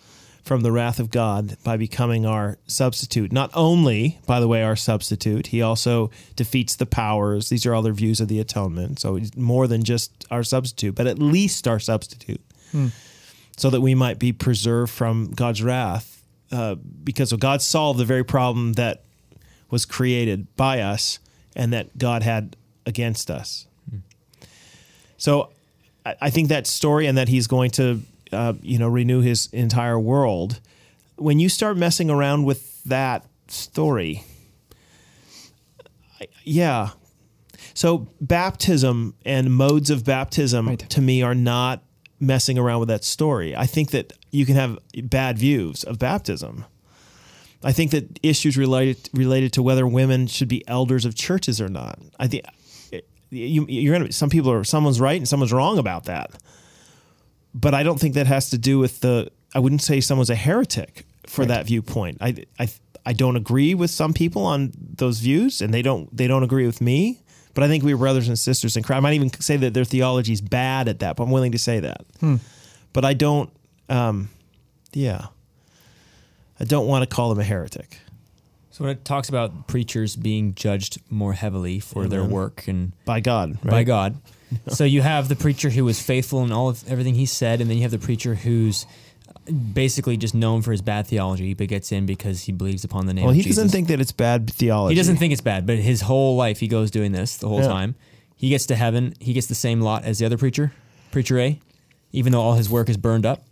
[0.43, 3.31] from the wrath of God by becoming our substitute.
[3.31, 7.49] Not only, by the way, our substitute, he also defeats the powers.
[7.49, 8.99] These are all their views of the atonement.
[8.99, 12.41] So he's more than just our substitute, but at least our substitute,
[13.57, 16.18] so that we might be preserved from God's wrath.
[16.51, 19.03] Uh, because God solved the very problem that
[19.69, 21.19] was created by us
[21.55, 23.67] and that God had against us.
[25.17, 25.51] So
[26.05, 29.47] I, I think that story and that he's going to, uh, you know, renew his
[29.51, 30.59] entire world.
[31.17, 34.23] When you start messing around with that story,
[36.19, 36.89] I, yeah.
[37.73, 40.79] So baptism and modes of baptism Right.
[40.89, 41.83] to me are not
[42.19, 43.55] messing around with that story.
[43.55, 46.65] I think that you can have bad views of baptism.
[47.63, 51.67] I think that issues related related to whether women should be elders of churches or
[51.67, 51.99] not.
[52.19, 52.45] I think
[53.29, 54.11] you, you're gonna.
[54.11, 54.63] Some people are.
[54.63, 56.31] Someone's right and someone's wrong about that.
[57.53, 59.31] But I don't think that has to do with the.
[59.53, 62.17] I wouldn't say someone's a heretic for that viewpoint.
[62.21, 62.69] I, I
[63.05, 66.65] I don't agree with some people on those views, and they don't they don't agree
[66.65, 67.21] with me.
[67.53, 68.97] But I think we're brothers and sisters in Christ.
[68.97, 71.15] I might even say that their theology is bad at that.
[71.15, 72.05] But I'm willing to say that.
[72.19, 72.35] Hmm.
[72.93, 73.51] But I don't.
[73.89, 74.29] Um,
[74.93, 75.27] yeah.
[76.59, 77.99] I don't want to call him a heretic.
[78.71, 83.19] So when it talks about preachers being judged more heavily for their work and By
[83.19, 83.71] God, right?
[83.71, 84.17] by God.
[84.67, 87.69] so you have the preacher who was faithful in all of everything he said, and
[87.69, 88.85] then you have the preacher who's
[89.73, 93.13] basically just known for his bad theology, but gets in because he believes upon the
[93.13, 93.25] name.
[93.25, 94.93] Well, he doesn't think that it's bad theology.
[94.95, 97.61] he doesn't think it's bad, but his whole life he goes doing this the whole
[97.61, 97.67] Yeah.
[97.67, 97.95] time.
[98.35, 100.71] He gets to heaven, he gets the same lot as the other preacher,
[101.11, 101.59] preacher A,
[102.11, 103.43] even though all his work is burned up.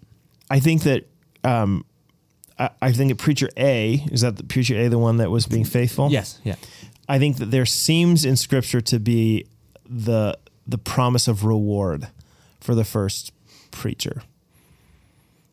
[0.49, 1.07] I think that
[1.43, 1.85] um,
[2.57, 5.45] I, I think that preacher A is that the preacher A the one that was
[5.45, 6.09] being faithful.
[6.09, 6.55] Yes, yeah.
[7.09, 9.45] I think that there seems in Scripture to be
[9.89, 12.07] the the promise of reward
[12.59, 13.31] for the first
[13.71, 14.21] preacher.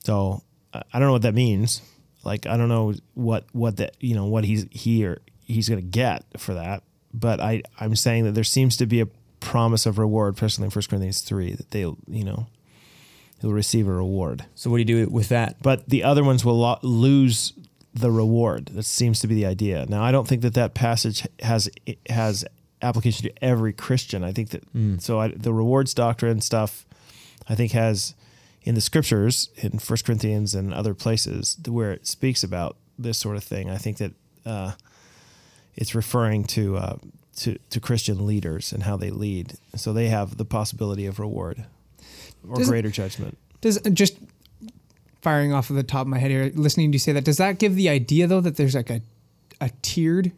[0.05, 0.42] So
[0.72, 1.80] I don't know what that means.
[2.24, 5.80] Like I don't know what what that you know what he's he or he's going
[5.80, 6.82] to get for that.
[7.12, 9.07] But I I'm saying that there seems to be a
[9.40, 12.47] promise of reward, especially in 1 Corinthians three, that they'll you know
[13.45, 14.47] he'll receive a reward.
[14.55, 15.62] So what do you do with that?
[15.62, 17.53] But the other ones will lo- lose
[17.92, 18.70] the reward.
[18.72, 19.84] That seems to be the idea.
[19.86, 21.68] Now, I don't think that that passage has
[22.09, 22.45] has
[22.80, 24.24] application to every Christian.
[24.24, 24.64] I think that
[24.99, 26.86] so I, the rewards doctrine stuff,
[27.49, 28.14] I think has
[28.62, 33.36] in the scriptures in First Corinthians and other places where it speaks about this sort
[33.36, 33.68] of thing.
[33.68, 34.12] I think that
[34.47, 34.72] uh,
[35.74, 36.97] it's referring to uh,
[37.36, 39.59] to to Christian leaders and how they lead.
[39.76, 41.66] So they have the possibility of reward
[42.49, 43.36] or Does it- greater judgment.
[43.61, 44.16] Does just
[45.22, 47.38] firing off of the top of my head here, listening to you say that, does
[47.38, 49.01] that give the idea though that there's like a
[49.61, 50.32] a tiered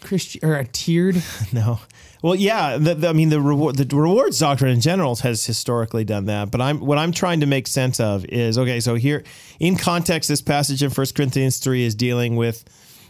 [0.00, 1.20] Christian or a tiered?
[1.52, 1.80] No.
[2.22, 2.76] Well, yeah.
[2.76, 6.50] The, the- I mean, the reward, the rewards doctrine in general has historically done that.
[6.50, 8.78] But I'm what I'm trying to make sense of is okay.
[8.80, 9.24] So here,
[9.58, 12.64] in context, this passage in 1 Corinthians three is dealing with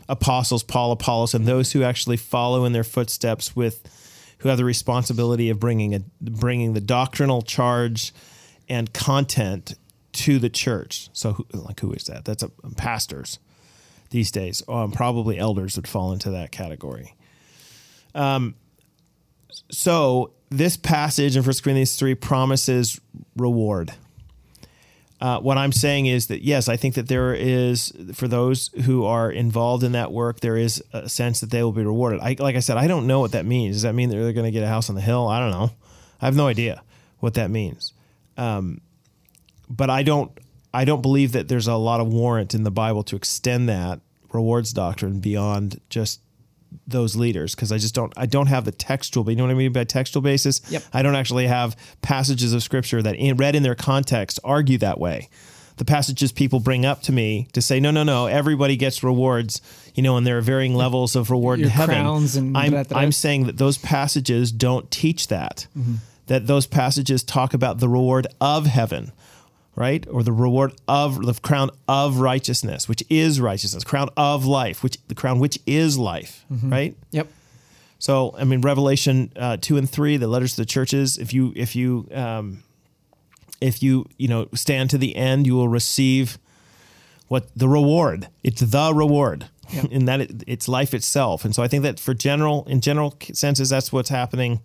[0.09, 3.83] apostles, Paul, Apollos, and those who actually follow in their footsteps with
[4.39, 8.13] who have the responsibility of bringing a bringing the doctrinal charge
[8.71, 9.75] and content
[10.13, 11.11] to the church.
[11.13, 12.25] So, who, like, who is that?
[12.25, 13.39] That's a, pastors
[14.11, 14.63] these days.
[14.69, 17.15] Um, probably elders would fall into that category.
[18.15, 18.55] Um,
[19.71, 23.01] So this passage in 1 Corinthians 3 promises
[23.37, 23.93] reward.
[25.21, 29.05] Uh, what I'm saying is that, yes, I think that there is, for those who
[29.05, 32.21] are involved in that work, there is a sense that they will be rewarded.
[32.21, 33.77] I, like I said, I don't know what that means.
[33.77, 35.29] Does that mean that they're going to get a house on the hill?
[35.29, 35.71] I don't know.
[36.21, 36.83] I have no idea
[37.19, 37.93] what that means.
[38.37, 38.81] Um,
[39.69, 40.31] but I don't,
[40.73, 44.01] I don't believe that there's a lot of warrant in the Bible to extend that
[44.33, 46.21] rewards doctrine beyond just
[46.87, 49.51] those leaders because I just don't I don't have the textual but you know what
[49.51, 50.85] I mean by textual basis Yep.
[50.93, 55.01] I don't actually have passages of scripture that in, read in their context argue that
[55.01, 55.29] way
[55.79, 59.61] the passages people bring up to me to say no no no everybody gets rewards
[59.95, 62.87] you know and there are varying levels of reward Your in heaven crowns and I'm.
[62.93, 65.95] I'm saying that those passages don't teach that Mm-hmm.
[66.31, 69.13] That those passages talk about the reward of heaven
[69.77, 70.05] right?
[70.11, 74.99] Or the reward of the crown of righteousness, which is righteousness, crown of life, which
[75.09, 76.71] the crown which is life, Mm-hmm.
[76.71, 76.97] right?
[77.13, 77.29] Yep.
[77.99, 81.17] So, I mean, Revelation uh, two and three, the letters to the churches.
[81.19, 82.63] If you if you um,
[83.61, 86.37] if you you know stand to the end, you will receive
[87.29, 88.29] what the reward.
[88.43, 89.85] It's the reward, Yeah.
[89.91, 91.45] in that it, it's life itself.
[91.45, 94.61] And so, I think that for general in general senses, that's what's happening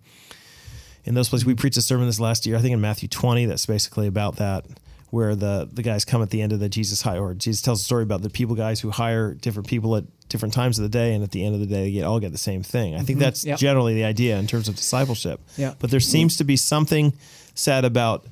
[1.06, 1.46] in those places.
[1.46, 4.36] We preached a sermon this last year, I think in Matthew 20, that's basically about
[4.36, 4.66] that,
[5.10, 7.80] where the the guys come at the end of the Jesus hire, or Jesus tells
[7.80, 10.88] a story about the people guys who hire different people at different times of the
[10.88, 12.96] day, and at the end of the day, they get, all get the same thing.
[12.96, 13.58] I think that's Yep.
[13.58, 15.40] generally the idea in terms of discipleship.
[15.56, 15.74] Yeah.
[15.78, 17.12] But there seems to be something
[17.54, 18.26] said about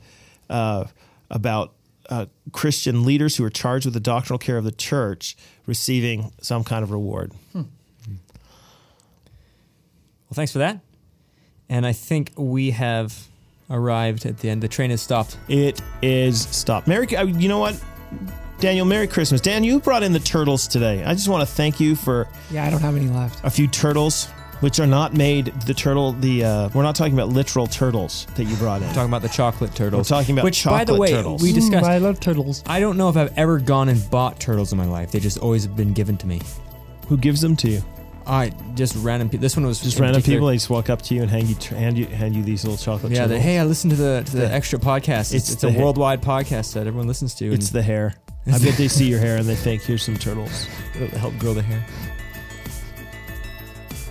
[0.51, 0.85] uh,
[1.31, 1.73] about
[2.11, 6.65] uh, Christian leaders who are charged with the doctrinal care of the church receiving some
[6.65, 7.33] kind of reward.
[7.55, 7.65] Well,
[10.35, 10.81] thanks for that.
[11.75, 13.27] And I think we have
[13.69, 14.63] arrived at the end.
[14.63, 15.37] The train has stopped.
[15.49, 16.87] It is stopped.
[16.87, 17.83] Merry, uh, you know what,
[18.61, 18.87] Daniel?
[18.87, 19.65] Merry Christmas, Dan.
[19.65, 21.03] You brought in the turtles today.
[21.03, 23.41] I just want to thank you for Yeah, I don't have any left.
[23.43, 24.27] a few turtles
[24.61, 26.13] which are not made the turtle.
[26.13, 28.87] The uh, we're not talking about literal turtles that you brought in.
[28.91, 30.09] talking about the chocolate turtles.
[30.09, 31.43] We're talking about which, by the way, turtles.
[31.43, 31.85] we discussed.
[31.85, 32.63] I love turtles.
[32.67, 35.11] I don't know if I've ever gone and bought turtles in my life.
[35.11, 36.41] They just always have been given to me.
[37.09, 37.83] Who gives them to you?
[38.27, 39.43] I just random people.
[39.43, 40.47] This one was Just random people.
[40.47, 42.79] They just walk up to you and hand you hand you hand you these little
[42.79, 43.13] chocolate.
[43.13, 45.35] Yeah, the, hey, I listened to the to the the- extra podcast.
[45.35, 47.53] It's, it's it's a ha- worldwide podcast that everyone listens to.
[47.53, 48.15] It's the hair.
[48.47, 51.55] I bet they see your hair and they think, "Here's some turtles." it'll help grow
[51.55, 51.85] the hair.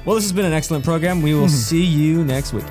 [0.05, 1.21] Well, this has been an excellent program.
[1.21, 1.55] We will mm-hmm.
[1.55, 2.65] see you next week.